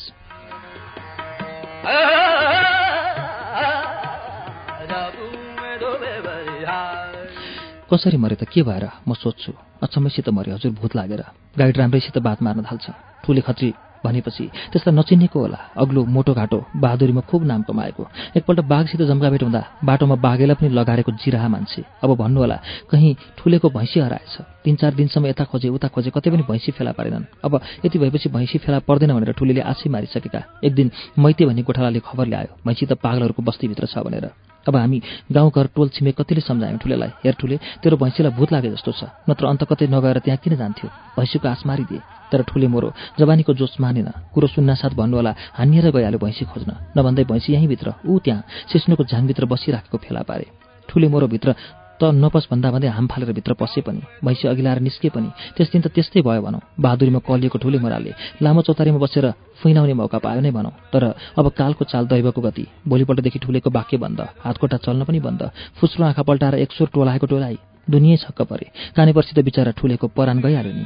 कसरी 7.87 8.17
मरे 8.17 8.35
त 8.35 8.43
के 8.51 8.61
भएर? 8.67 8.85
म 9.07 9.13
सोध्छु। 9.15 9.51
अचम्मैसित 9.83 10.29
मरे 10.29 10.51
हजुर 10.51 10.71
भूत 10.75 10.95
लागेर। 10.95 11.23
गाइड 11.55 11.77
राम्रैसित 11.77 12.17
बात 12.19 12.41
मार्न 12.43 12.61
थाल्छ। 12.67 12.91
ठुले 13.23 13.41
खत्री 13.47 13.73
भनेपछि 14.03 14.45
त्यसलाई 14.71 14.95
नचिनेको 14.95 15.39
होला। 15.39 15.59
अग्लो 15.79 16.03
मोटो 16.05 16.33
घाटो 16.33 16.57
बहादुरीमा 16.75 17.21
खुब 17.31 17.43
नाम 17.47 17.61
कमाएको। 17.63 18.03
एकपल्ट 18.37 18.59
बाघसित 18.67 19.01
जम्काभेट 19.01 19.43
हुँदा 19.43 19.61
बाटोमा 19.87 20.15
बाघेलाई 20.19 20.55
पनि 20.59 20.69
लगाएको 20.69 21.11
जिराहा 21.15 21.47
मान्छे। 21.47 21.81
अब 22.03 22.15
भन्नु 22.19 22.39
होला 22.39 22.57
कहीँ 22.91 23.15
ठुलेको 23.37 23.69
भैँसी 23.71 23.99
हराएछ। 23.99 24.35
तिन 24.63 24.75
चार 24.75 24.93
दिनसम्म 24.93 25.25
यता 25.27 25.43
खोजे 25.47 25.69
उता 25.71 25.87
खोजे 25.87 26.11
कतै 26.11 26.29
पनि 26.29 26.43
भैँसी 26.43 26.71
फेला 26.75 26.91
पारेनन्। 26.91 27.25
अब 27.43 27.59
यति 27.85 27.99
भएपछि 27.99 28.29
भैँसी 28.29 28.57
फेला 28.59 28.79
पर्दैन 28.83 29.13
भनेर 29.15 29.31
ठुलेले 29.31 29.61
आशै 29.63 29.89
मारिसकेका। 29.89 30.43
एक 30.63 30.73
दिन 30.75 30.91
मैते 31.19 31.45
भन्ने 31.45 31.61
गोठालाले 31.63 31.99
खबर 32.03 32.25
ल्यायो 32.27 32.51
भैँसी 32.67 32.85
त 32.85 32.99
पागलहरूको 32.99 33.41
बस्तीभित्र 33.41 33.87
छ 33.87 34.03
भनेर। 34.03 34.46
अब 34.67 34.75
हामी 34.75 35.01
गाउँघर 35.31 35.65
टोल 35.75 35.89
छिमेक 35.95 36.15
कतिले 36.21 36.41
सम्झायौँ 36.41 36.77
ठुलेलाई? 36.77 37.09
हेर 37.23 37.35
ठुले 37.39 37.57
तेरो 37.81 37.97
भैँसीलाई 37.97 38.31
भूत 38.35 38.51
लागे 38.51 38.69
जस्तो 38.75 38.91
छ। 38.91 39.03
नत्र 39.29 39.45
अन्त 39.47 39.63
कतै 39.63 39.87
नगएर 39.87 40.19
त्यहाँ 40.19 40.39
किन 40.43 40.55
जान्थ्यो? 40.55 40.87
भैँसीको 41.15 41.47
आश 41.47 41.63
मारिदिए। 41.65 42.01
तर 42.31 42.43
ठुले 42.43 42.67
मोरो 42.67 42.91
जवानीको 43.19 43.53
जोस 43.55 43.79
मानेन। 43.79 44.07
कुरो 44.33 44.47
सुन्नासाथ 44.47 44.91
भन्नुहोला 44.99 45.31
हानिएर 45.55 45.91
गइहाल्यो 45.95 46.19
भैँसी 46.19 46.45
खोज्न। 46.45 46.71
नभन्दै 46.97 47.23
भैँसी 47.23 47.53
यहीँभित्र 47.53 47.93
ऊ 48.03 48.19
त्यहाँ 48.19 48.43
सिस्नुको 48.67 49.03
झाङभित्र 49.07 49.45
बसिराखेको 49.47 49.97
फेला 49.97 50.21
पारे। 50.27 50.45
ठुले 50.89 51.07
मोरोभित्र 51.07 51.55
त 51.99 52.13
नपस 52.13 52.47
भन्दा 52.51 52.69
भन्दै 52.71 52.87
हाम 52.87 53.07
फालेर 53.07 53.31
भित्र 53.33 53.53
पसे 53.57 53.81
पनि 53.81 54.01
भैँसी 54.23 54.47
अघि 54.47 54.61
लाएर 54.61 54.79
निस्के 54.79 55.09
पनि। 55.09 55.29
त्यस 55.57 55.71
दिन 55.71 55.81
त 55.81 55.87
त्यस्तै 55.89 56.21
भयो 56.21 56.41
भनौँ। 56.41 56.61
बहादुरीमा 56.79 57.19
कलिएको 57.25 57.57
ठुले 57.57 57.77
मोराले 57.81 58.11
लामो 58.41 58.61
चौतारीमा 58.61 58.99
बसेर 59.01 59.25
फुइनाउने 59.61 59.93
मौका 59.93 60.17
पायो 60.21 60.41
नै 60.41 60.51
भनौँ। 60.51 60.73
तर 60.93 61.03
अब 61.37 61.45
कालको 61.57 61.83
चाल 61.89 62.05
दैवको 62.07 62.41
गति 62.41 62.65
भोलिपल्टदेखि 62.87 63.39
ठुलेको 63.39 63.69
बाक्य 63.69 63.97
बन्द 63.97 64.19
हातकोटा 64.45 64.77
चल्न 64.85 65.03
पनि 65.09 65.19
बन्द 65.19 65.41
फुस्रो 65.79 66.05
आँखा 66.05 66.21
पल्टाएर 66.21 66.55
एकसोर 66.63 66.87
टोलाएको 66.93 67.25
टोलाइ 67.25 67.57
दुनियाँ 67.89 68.17
छक्क 68.17 68.41
परे। 68.45 68.67
कानेपर्सित 68.95 69.39
बिचरा 69.45 69.71
ठुलेको 69.71 70.07
परान 70.13 70.37
गइहाल्यो 70.39 70.73
नि। 70.73 70.85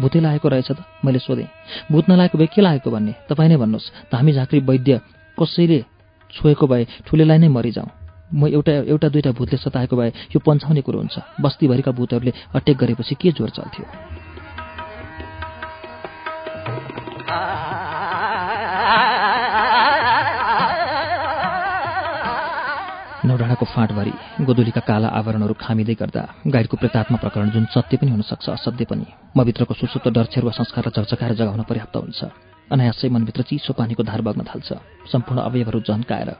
भूतै 0.00 0.20
लागेको 0.20 0.48
रहेछ 0.48 0.70
त 0.70 0.78
मैले 1.04 1.18
सोधेँ। 1.18 1.48
भूत 1.90 2.04
नलागेको 2.10 2.38
भए 2.38 2.46
के 2.54 2.60
लागेको 2.62 2.90
भन्ने? 2.90 3.12
तपाईँ 3.28 3.48
नै 3.48 3.56
भन्नुहोस्। 3.56 4.12
धामी 4.12 4.32
झाँक्री 4.32 4.60
वैद्य 4.60 5.00
कसैले 5.38 5.78
छोएको 6.30 6.66
भए 6.66 6.84
ठुलेलाई 7.06 7.38
नै 7.38 7.48
मरिजाउँ। 7.48 8.03
म 8.34 8.46
एउटा 8.48 8.72
एउटा 8.90 9.08
दुईवटा 9.08 9.30
भूतले 9.38 9.56
सताएको 9.56 9.96
भए 9.96 10.10
यो 10.34 10.38
पन्छाउने 10.42 10.82
कुरो 10.82 10.98
हुन्छ। 10.98 11.18
बस्तीभरिका 11.40 11.90
भूतहरूले 11.94 12.32
अट्याक 12.54 12.76
गरेपछि 12.76 13.14
के 13.14 13.30
जोर 13.32 13.50
चल्थ्यो? 13.50 13.86
नौडाँडाको 23.24 23.64
फाँटभरि 23.64 24.12
गोदुलीका 24.44 24.80
काला 24.84 25.08
आवरणहरू 25.08 25.54
खामिँदै 25.56 25.94
गर्दा 25.96 26.22
गाइडको 26.44 26.76
प्रेतात्मा 26.76 27.16
प्रकरण 27.22 27.50
जुन 27.50 27.64
सत्य 27.72 27.96
पनि 27.96 28.10
हुनसक्छ 28.10 28.46
असत्य 28.50 28.84
पनि। 28.84 29.06
म 29.36 29.44
भित्रको 29.48 29.74
सुसुप्त 29.74 30.08
डरछेर 30.12 30.44
वा 30.44 30.52
संस्कारलाई 30.52 30.92
झकझकाएर 30.92 31.32
जगाउन 31.40 31.62
पर्याप्त 31.64 31.96
हुन्छ। 31.96 32.20
अनायासै 32.68 33.08
मनभित्र 33.08 33.42
चिसो 33.48 33.72
पानीको 33.72 34.02
धार 34.02 34.20
बग्न 34.20 34.44
थाल्छ। 34.44 34.68
सम्पूर्ण 35.08 35.40
अवयवहरू 35.40 35.80
झन्काएर 35.88 36.30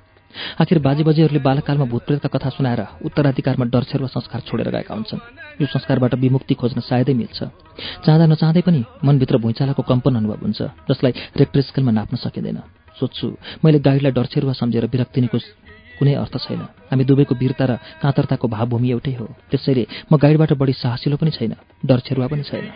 आखिर 0.61 0.79
बाजे 0.79 1.03
बजेहरूले 1.05 1.41
बालकालमा 1.41 1.85
भूतप्रेतका 1.85 2.29
कथा 2.29 2.49
सुनाएर 2.57 2.81
उत्तराधिकारमा 3.05 3.65
डरछेर 3.71 4.07
संस्कार 4.07 4.41
छोडेर 4.49 4.69
गएका 4.71 4.95
हुन्छन्। 4.95 5.21
यो 5.61 5.67
संस्कारबाट 5.67 6.15
विमुक्ति 6.15 6.55
खोज्न 6.55 6.81
सायदै 6.81 7.15
मिल्छ। 7.15 7.39
चाहँदा 8.05 8.27
नचाहँदै 8.27 8.63
पनि 8.67 8.81
मनभित्र 9.05 9.37
भुइँचालाको 9.39 9.83
कम्पन 9.83 10.15
अनुभव 10.17 10.39
हुन्छ 10.43 10.61
जसलाई 10.91 11.13
रेक्टर 11.37 11.83
नाप्न 11.83 12.17
सकिँदैन। 12.17 12.59
सोध्छु 13.01 13.27
मैले 13.65 13.79
गाइडलाई 13.79 14.13
डरछेरुवा 14.13 14.53
सम्झेर 14.55 14.87
विरक्तिनीको 14.87 15.39
कुनै 15.99 16.15
अर्थ 16.15 16.35
छैन। 16.43 16.61
हामी 16.91 17.05
दुवैको 17.05 17.35
वीरता 17.35 17.65
र 17.65 17.73
काँतरताको 18.03 18.47
भावभूमि 18.49 18.91
एउटै 18.91 19.15
हो। 19.15 19.27
त्यसैले 19.51 19.87
म 20.11 20.19
गाइडबाट 20.19 20.53
बढी 20.59 20.75
साहसिलो 20.75 21.17
पनि 21.17 21.31
छैन 21.31 21.55
डरछेरुवा 21.87 22.27
पनि 22.27 22.43
छैन। 22.43 22.67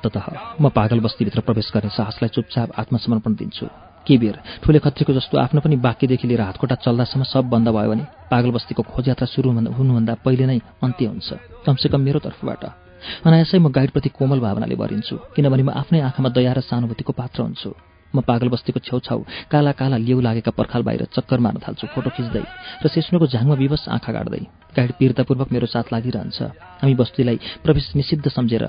अन्तत 0.00 0.60
म 0.60 0.68
पागल 0.70 1.00
बस्तीभित्र 1.00 1.40
प्रवेश 1.40 1.70
गर्ने 1.74 1.90
साहसलाई 1.92 2.28
चुपचाप 2.32 2.68
आत्मसमर्पण 2.80 3.34
दिन्छु। 3.36 3.66
के 4.06 4.16
बेर 4.16 4.36
ठुले 4.64 4.78
खत्रीको 4.80 5.12
जस्तो 5.12 5.38
आफ्नो 5.38 5.60
पनि 5.60 5.76
बाँकीदेखि 5.76 6.28
लिएर 6.28 6.40
हातकोटा 6.40 6.74
चल्दासम्म 6.80 7.24
सब 7.28 7.44
बन्द 7.52 7.68
भयो 7.68 7.90
भने 7.90 8.04
पागल 8.32 8.50
बस्तीको 8.56 8.82
खोजयात्रा 8.82 9.26
सुरु 9.28 9.52
हुनुभन्दा 9.52 10.14
पहिले 10.24 10.46
नै 10.48 10.58
अन्त्य 10.80 11.06
हुन्छ। 11.06 11.28
कमसेकम 11.66 12.00
मेरो 12.00 12.18
तर्फबाट। 12.24 12.64
अनायासै 13.28 13.58
म 13.60 13.68
गाइडप्रति 13.68 14.08
कोमल 14.16 14.40
भावनाले 14.40 14.76
भरिन्छु 14.80 15.16
किनभने 15.36 15.62
म 15.68 15.70
आफ्नै 15.76 16.00
आँखामा 16.08 16.28
दया 16.32 16.52
र 16.56 16.60
सानुभूतिको 16.64 17.12
पात्र 17.12 17.38
हुन्छु। 17.44 17.70
म 18.10 18.24
पागल 18.24 18.48
बस्तीको 18.48 18.80
छेउछाउ 18.80 19.20
काला 19.52 19.72
काला 19.76 19.96
लेउ 20.00 20.20
लागेका 20.24 20.50
पर्खाल 20.50 20.82
बाहिर 20.82 21.12
चक्कर 21.14 21.38
मार्न 21.44 21.60
थाल्छु 21.60 21.86
फोटो 21.94 22.10
खिच्दै 22.16 22.44
र 22.82 22.86
सिस्नोको 22.88 23.26
झाङमा 23.28 23.54
विवश 23.54 23.84
आँखा 23.86 24.10
गाड्दै। 24.16 24.42
गाइड 24.76 24.90
पीरतापूर्वक 24.98 25.48
मेरो 25.52 25.66
साथ 25.68 25.92
लागिरहन्छ। 25.92 26.38
हामी 26.80 26.94
बस्तीलाई 26.96 27.38
प्रवेश 27.62 27.86
निषिद्ध 27.94 28.26
सम्झेर 28.26 28.64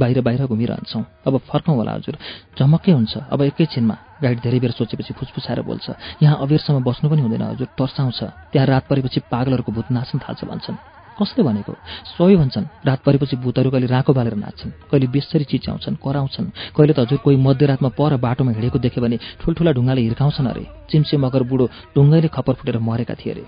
बाहिर 0.00 0.20
बाहिर 0.20 0.46
घुमिरहन्छौँ। 0.46 1.04
अब 1.26 1.38
फर्कौँ 1.48 1.76
होला 1.76 1.92
हजुर। 1.92 2.16
झमक्कै 2.58 2.92
हुन्छ। 2.92 3.12
अब 3.32 3.42
एकैछिनमा 3.42 3.96
गाइड 4.22 4.38
धेरै 4.40 4.58
बेर 4.60 4.70
सोचेपछि 4.70 5.12
फुसफुसाएर 5.14 5.60
बोल्छ। 5.62 5.86
यहाँ 6.22 6.36
अबेरसम्म 6.40 6.82
बस्नु 6.84 7.10
पनि 7.10 7.22
हुँदैन 7.22 7.42
हजुर। 7.42 7.68
तर्साउँछ। 7.78 8.20
त्यहाँ 8.52 8.66
रात 8.66 8.84
परेपछि 8.88 9.20
पागलहरूको 9.30 9.72
भूत 9.72 9.90
नाच्न 9.90 10.18
थाल्छ 10.18 10.44
भन्छन्। 10.44 10.76
कसले 11.12 11.44
भनेको? 11.44 11.72
सबै 12.16 12.36
भन्छन्। 12.36 12.66
रात 12.88 13.00
परेपछि 13.04 13.36
भूतहरू 13.36 13.70
कहिले 13.70 13.86
राको 13.86 14.12
बालेर 14.12 14.34
नाच्छन्। 14.34 14.70
कहिले 14.90 15.06
बेसरी 15.12 15.44
चिच्याउँछन् 15.44 16.00
कराउँछन्। 16.00 16.46
कहिले 16.76 16.92
त 16.92 16.98
हजुर 17.04 17.18
कोही 17.20 17.36
मध्यरातमा 17.36 17.88
पर 17.92 18.16
बाटोमा 18.16 18.52
हिँडेको 18.56 18.78
देख्यो 18.80 19.00
भने 19.04 19.16
ठुल्ठुला 19.44 19.72
ढुङ्गाले 19.76 20.00
हिर्काउँछन् 20.00 20.48
अरे। 20.48 20.64
चिम्से 20.90 21.16
मगर 21.20 21.42
बुढो 21.44 21.66
ढुङ्गैले 21.94 22.28
खपर 22.32 22.54
फुटेर 22.56 22.78
मरेका 22.80 23.14
थिए 23.20 23.32
अरे। 23.32 23.44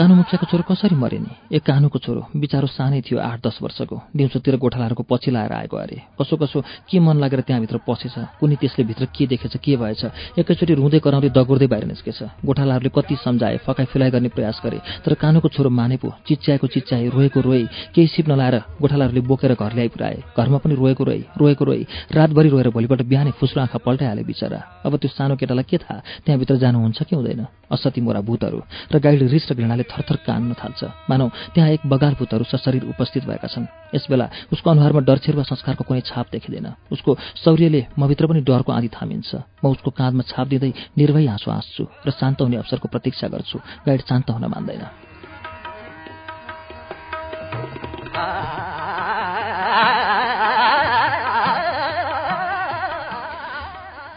कानु 0.00 0.14
मुखियाको 0.16 0.46
छोरो 0.48 0.64
कसरी 0.64 0.96
मरे 0.96 1.18
नि 1.20 1.28
एक 1.52 1.60
कानुको 1.60 1.98
छोरो 2.00 2.32
बिचारो 2.32 2.66
सानै 2.72 3.00
थियो 3.04 3.20
आठ 3.20 3.44
दस 3.44 3.58
वर्षको। 3.60 3.96
दिउँसोतिर 4.16 4.56
गोठालाहरूको 4.56 5.04
पछि 5.04 5.28
लाएर 5.28 5.52
आएको 5.52 5.76
अरे। 5.76 5.96
कसो 6.16 6.36
कसो 6.40 6.60
के 6.88 6.98
मन 7.04 7.20
लागेर 7.20 7.40
त्यहाँभित्र 7.44 7.84
पसेछ? 7.84 8.16
कुनै 8.40 8.56
त्यसले 8.56 8.84
भित्र 8.88 9.04
के 9.12 9.26
देखेछ 9.28 9.56
के 9.60 9.76
भएछ? 9.76 10.02
एकैचोटि 10.40 10.72
रुँदै 10.72 10.98
कराउँदै 11.04 11.28
दगुर्दै 11.36 11.68
बाहिर 11.68 11.84
निस्केछ। 11.84 12.18
गोठालाहरूले 12.40 12.90
कति 12.96 13.16
सम्झाए 13.20 13.56
फकाइ 13.60 13.86
फिलाइ 13.92 14.10
गर्ने 14.10 14.28
प्रयास 14.32 14.60
गरे। 14.64 14.80
तर 15.04 15.14
कानुको 15.20 15.48
छोरो 15.52 15.68
माने 15.68 15.96
पो 16.00 16.16
चिच्याएको 16.24 16.66
चिच्याए 16.66 17.08
रोएको 17.12 17.40
रोए 17.44 17.62
केही 17.92 18.08
सिप 18.08 18.28
नलाएर 18.32 18.56
गोठालाहरूले 18.80 19.20
बोकेर 19.20 19.52
घर 19.52 19.72
ल्याइ 19.76 19.88
पुऱ्याए 19.92 20.16
घरमा 20.32 20.58
पनि 20.64 20.74
रोएको 20.80 21.04
रोए 21.04 21.20
रोएको 21.36 21.64
रोए। 21.64 21.84
रातभरि 22.08 22.48
रोएर 22.48 22.68
भोलिपल्ट 22.72 23.02
बिहानै 23.04 23.36
फुस्रो 23.36 23.60
आँखा 23.62 23.78
पल्टाइहाले 23.84 24.24
बिचरा। 24.24 24.80
अब 24.80 24.96
त्यो 24.96 25.12
सानो 25.12 25.36
केटालाई 25.36 25.68
के 25.68 25.76
थाहा? 25.76 26.00
त्यहाँभित्र 26.24 26.56
जानुहुन्छ 26.56 27.02
कि 27.04 27.16
हुँदैन? 27.16 27.44
असती 27.68 28.00
मोरा 28.00 28.20
भूतहरू। 28.24 28.60
र 28.92 28.98
गाइड 28.98 29.22
रिस 29.28 29.52
र 29.52 29.54
घृणाले 29.54 29.84
थरथर 29.90 30.16
कान्न 30.22 30.54
थाल्छ। 30.54 31.10
मानौ 31.10 31.26
त्यहाँ 31.54 31.70
एक 31.70 31.82
बगाल 31.84 32.14
भूतहरू 32.14 32.44
सशरीर 32.46 32.84
उपस्थित 32.94 33.24
भएका 33.26 33.48
छन्। 33.50 33.66
यसबेला 33.94 34.26
उसको 34.52 34.70
अनुहारमा 34.70 35.00
डरछेर 35.02 35.34
वा 35.36 35.42
संस्कारको 35.42 35.84
कुनै 35.84 36.00
छाप 36.06 36.26
देखिँदैन। 36.32 36.66
उसको 36.94 37.10
शौर्यले 37.44 37.86
मभित्र 37.98 38.26
पनि 38.26 38.40
डरको 38.46 38.70
आँधी 38.72 38.88
थामिन्छ। 38.88 39.30
म 39.64 39.66
उसको 39.74 39.90
काँधमा 39.90 40.22
छाप 40.30 40.46
दिँदै 40.48 40.72
निर्भय 40.94 41.26
हाँसो 41.26 41.50
हाँस्छु 41.50 41.84
र 42.06 42.10
शान्त 42.10 42.38
हुने 42.40 42.56
अवसरको 42.62 42.88
प्रतीक्षा 42.88 43.26
गर्छु। 43.28 43.58
गाइड 43.86 44.00
शान्त 44.06 44.30
हुन 44.30 44.44
मान्दैन। 44.46 44.86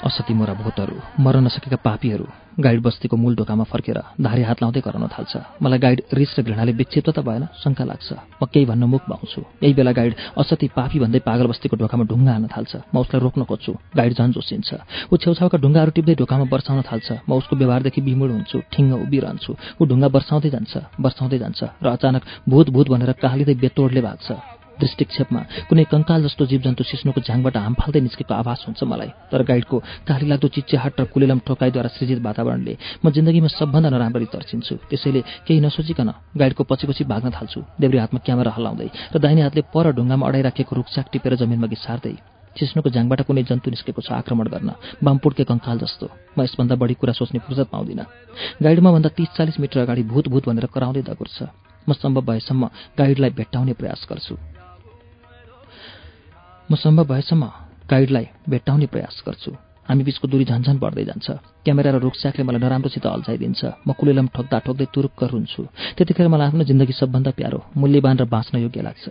असती 0.08 0.34
मोरा 0.34 0.54
भूतहरू 0.60 0.96
मर्न 1.24 1.44
नसकेका 1.48 1.78
पापीहरू 1.80 2.26
गाइड 2.60 2.82
बस्तीको 2.86 3.18
मूल 3.18 3.36
ढोकामा 3.36 3.64
फर्केर 3.66 3.98
धारे 4.22 4.44
हात 4.44 4.62
लाउँदै 4.62 4.82
कराउन 4.86 5.08
थाल्छ। 5.10 5.34
मलाई 5.64 5.80
गाइड 5.80 6.00
रिस 6.14 6.32
र 6.38 6.42
घृणाले 6.44 6.72
विक्षिप्त 6.78 7.10
त 7.10 7.20
भएन 7.26 7.48
शङ्का 7.64 7.84
लाग्छ। 7.84 8.10
म 8.38 8.46
केही 8.46 8.66
भन्न 8.70 8.84
मुख 8.94 9.02
भाउँछु 9.10 9.42
यही 9.64 9.74
बेला 9.74 9.92
गाइड 9.92 10.14
असती 10.38 10.68
पापी 10.78 11.00
भन्दै 11.02 11.20
पागल 11.26 11.46
बस्तीको 11.50 11.76
ढोकामा 11.82 12.04
ढुङ्गा 12.06 12.32
हान्न 12.32 12.48
थाल्छ। 12.54 12.74
म 12.94 12.96
उसलाई 13.02 13.22
रोक्न 13.26 13.42
खोज्छु। 13.50 13.74
गाइड 13.98 14.14
झन् 14.14 14.34
जोसिन्छ। 14.38 14.70
ऊ 15.10 15.16
छेउछाउका 15.18 15.58
ढुङ्गाहरू 15.58 15.92
टिप्दै 15.98 16.16
ढोकामा 16.22 16.46
वर्षाउन 16.54 16.82
थाल्छ। 16.86 17.08
म 17.26 17.32
उसको 17.42 17.54
व्यवहारदेखि 17.58 18.02
बिमुड 18.06 18.32
हुन्छु 18.38 18.58
ठिङ्ग 18.70 18.92
उभिरहन्छु। 19.08 19.52
ऊ 19.80 19.84
ढुङ्गा 19.90 20.08
वर्षाउँदै 20.14 20.50
जान्छ 20.54 20.74
वर्षाउँदै 21.02 21.38
जान्छ 21.42 21.62
र 21.82 21.88
अचानक 21.90 22.22
भूत 22.46 22.68
भूत 22.70 22.88
भनेर 22.94 23.12
कालिँदै 23.18 23.56
बेतोडले 23.58 24.02
भाग्छ। 24.06 24.53
दृष्टिक्षेपमा 24.80 25.42
कुनै 25.70 25.84
कङ्काल 25.94 26.20
जस्तो 26.26 26.44
जीवजन्तु 26.52 26.84
सिस्नोको 26.84 27.22
झाङबाट 27.28 27.56
हाम 27.58 27.74
फाल्दै 27.80 28.02
निस्केको 28.08 28.34
आभास 28.34 28.60
हुन्छ 28.68 28.82
मलाई। 28.84 29.12
तर 29.32 29.42
गाइडको 29.50 29.78
काली 30.08 30.26
लाग्दो 30.32 30.48
चिच्याहाट 30.56 30.94
र 31.00 31.04
कुलेलम 31.14 31.40
ठोकाइद्वारा 31.48 31.90
सृजित 31.96 32.20
वातावरणले 32.26 32.74
म 33.04 33.06
जिन्दगीमा 33.16 33.50
सबभन्दा 33.60 33.90
नराम्ररी 33.94 34.28
तर्सिन्छु। 34.34 34.76
त्यसैले 34.90 35.22
केही 35.46 35.60
नसोचिकन 35.66 36.10
गाइडको 36.40 36.64
पछि 36.64 36.86
पछि 36.90 37.04
भाग्न 37.06 37.30
थाल्छु। 37.38 37.60
देब्रे 37.82 38.00
हातमा 38.04 38.20
क्यामेरा 38.26 38.52
हल्लाउँदै 38.58 38.90
र 39.14 39.18
दाहिने 39.24 39.42
हातले 39.46 39.62
पर 39.74 39.86
ढुङ्गामा 39.98 40.24
अडाइराखेको 40.28 40.74
रुखसाक 40.76 41.06
टिपेर 41.14 41.34
जमिनमा 41.42 41.68
घिसार्दै 41.70 42.16
सिस्नोको 42.54 42.90
झाङबाट 42.94 43.22
कुनै 43.26 43.44
जन्तु 43.50 43.70
निस्केको 43.74 44.02
छ 44.06 44.14
आक्रमण 44.14 44.48
गर्न 44.54 44.70
बामपुड्के 45.02 45.44
कङ्काल 45.50 45.78
जस्तो। 45.84 46.06
म 46.38 46.46
यसभन्दा 46.46 46.76
बढी 46.78 46.94
कुरा 47.02 47.14
सोच्ने 47.18 47.42
फुर्सद 47.42 47.68
पाउँदिनँ। 47.74 48.06
गाइडमा 48.62 48.90
भन्दा 48.94 49.10
तिस 49.18 49.30
चालिस 49.38 49.58
मिटर 49.58 49.80
अगाडि 49.86 50.04
भूत 50.06 50.26
भूत 50.30 50.44
भनेर 50.50 50.70
कराउँदै 50.70 51.02
दगुर्छ। 51.02 51.38
म 51.90 51.90
सम्भव 51.98 52.22
भएसम्म 52.30 52.64
गाइडलाई 52.94 53.32
भेट्टाउने 53.34 53.74
प्रयास 53.74 54.06
गर्छु। 54.06 54.63
म 56.72 56.76
सम्भव 56.76 57.06
भएसम्म 57.12 57.44
गाइडलाई 57.92 58.28
भेट्टाउने 58.50 58.86
प्रयास 58.88 59.24
गर्छु। 59.28 59.52
हामी 59.84 60.04
बिचको 60.04 60.28
दूरी 60.32 60.46
झन्झन 60.48 60.78
बढ्दै 60.80 61.04
जान्छ। 61.06 61.28
क्यामेरा 61.68 61.92
र 61.92 61.98
रुखस्याकले 62.00 62.44
मलाई 62.48 62.62
नराम्रोसित 62.64 63.06
अल्झाइदिन्छ। 63.06 63.62
म 63.84 63.92
कुलेलम 64.00 64.28
ठोक्दा 64.32 64.58
ठोक्दै 64.64 64.88
तुरुक्क 64.96 65.22
रुन्छु। 65.28 65.62
त्यतिखेर 66.00 66.28
मलाई 66.32 66.48
आफ्नो 66.48 66.64
जिन्दगी 66.64 66.94
सबभन्दा 66.96 67.32
प्यारो 67.36 67.60
मूल्यवान 67.76 68.16
र 68.16 68.26
बाँच्न 68.32 68.64
योग्य 68.64 68.80
लाग्छ। 68.80 69.06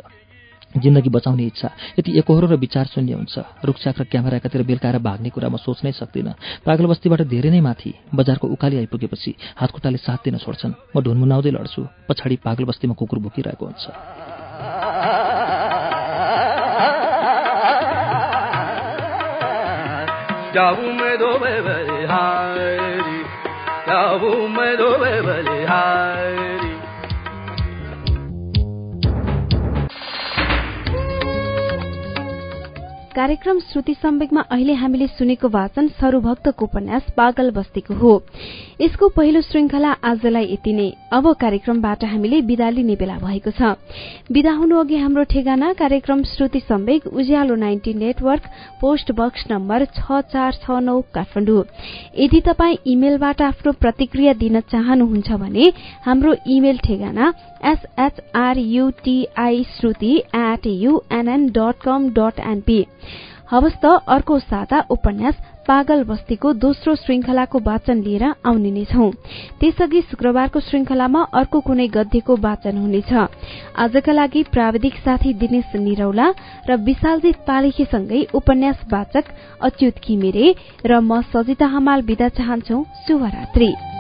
जिन्दगी 0.81 1.11
बचाउने 1.13 1.45
इच्छा 1.53 1.69
यति 2.01 2.11
एकहोरो 2.19 2.47
र 2.49 2.57
विचार 2.57 2.87
शून्य 2.89 3.13
हुन्छ। 3.21 3.37
रुखसाक 3.69 4.01
र 4.01 4.05
क्यामेरा 4.09 4.37
एकातिर 4.41 4.63
बेलकाएर 4.65 4.99
भाग्ने 5.05 5.29
कुरा 5.29 5.49
म 5.53 5.61
सोच्नै 5.61 5.93
सक्दिनँ। 5.93 6.65
पागल 6.65 6.87
बस्तीबाट 6.89 7.29
धेरै 7.29 7.51
नै 7.53 7.61
माथि 7.61 7.93
बजारको 8.17 8.49
उकाली 8.49 8.81
आइपुगेपछि 8.81 9.61
हातखुट्टाले 9.61 10.01
साथ 10.01 10.25
दिन 10.25 10.41
छोड्छन्। 10.41 10.97
म 10.97 11.05
ढुनमुनाउँदै 11.05 11.53
लड्छु। 11.53 12.09
पछाडि 12.09 12.37
पागल 12.41 12.65
बस्तीमा 12.65 12.97
कुकुर 12.97 13.19
भुकिरहेको 13.21 13.65
हुन्छ। 13.69 13.85
में 21.01 21.17
दो 21.19 21.29
बलिहारी 21.39 23.23
जाऊ 23.89 24.31
में 24.57 24.77
दो 24.77 24.89
बलिहारी 24.99 26.62
कार्यक्रम 33.15 33.59
श्रुति 33.61 33.95
सम्वेकमा 33.95 34.41
अहिले 34.51 34.73
हामीले 34.73 35.07
सुनेको 35.07 35.49
वाचन 35.49 35.89
सरूभक्तको 36.01 36.65
उपन्यास 36.65 37.11
पागल 37.17 37.51
बस्तीको 37.51 37.95
हो। 37.95 38.13
यसको 38.81 39.09
पहिलो 39.09 39.41
श्रृंखला 39.41 39.91
आजलाई 40.03 40.47
यति 40.53 40.73
नै। 40.73 40.89
अब 41.13 41.33
कार्यक्रमबाट 41.41 42.05
हामीले 42.05 42.41
विदा 42.41 42.69
लिने 42.71 42.97
बेला 42.97 43.17
भएको 43.19 43.51
छ। 43.51 43.77
विदा 44.33 44.53
हुनु 44.53 44.79
अघि 44.81 44.97
हाम्रो 44.97 45.25
ठेगाना 45.29 45.73
कार्यक्रम 45.75 46.23
Shruti 46.25 46.61
Sambek 46.61 47.07
Ujyaalo 47.07 47.55
ninety 47.55 47.95
network 47.95 48.49
post 48.81 49.13
box 49.13 49.45
number 49.51 49.85
छ 49.93 50.21
चार 50.33 50.53
छ 50.65 50.81
नौ 50.81 51.01
काठमाडौँ। 51.13 51.65
यदि 52.17 52.41
तपाई 52.49 52.79
इमेलबाट 52.87 53.43
आफ्नो 53.43 53.73
प्रतिक्रिया 53.77 54.33
दिन 54.41 54.61
चाहनुहुन्छ 54.73 55.31
भने 55.37 55.73
हाम्रो 56.05 56.35
इमेल 56.49 56.79
ठेगाना 56.79 57.33
एसएचआरयुटीआई 57.65 59.63
श्रुति 59.77 60.13
एट 60.37 60.67
डट 61.57 61.87
त 63.85 63.85
अर्को 64.09 64.39
साता 64.39 64.79
उपन्यास 64.91 65.35
पागल 65.69 66.03
बस्तीको 66.05 66.53
दोस्रो 66.53 66.95
श्रृंखलाको 66.95 67.59
वाचन 67.59 68.01
लिएर 68.03 68.25
आउने 68.25 68.71
नै 68.71 68.85
छौं। 68.85 69.11
त्यसअघि 69.61 70.01
शुक्रबारको 70.01 70.61
श्रृंखलामा 70.61 71.23
अर्को 71.33 71.61
कुनै 71.61 71.87
गद्यको 71.89 72.37
वाचन 72.37 72.79
हुनेछ। 72.79 73.13
आजका 73.77 74.13
लागि 74.13 74.43
प्राविधिक 74.53 74.95
साथी 74.97 75.35
दिनेश 75.35 75.77
निरौला 75.77 76.33
र 76.69 76.77
विशालजित 76.81 77.37
पालेखीसँगै 77.47 78.27
उपन्यास 78.35 78.79
वाचक 78.93 79.25
अच्युत 79.61 79.95
घिमिरे 80.09 80.55
र 80.87 81.01
म 81.01 81.21
सजिता 81.31 81.67
हमाल 81.67 82.03
विदा 82.03 82.29
चाहन्छौ। 82.29 82.85
शुभरात्री। 83.07 83.92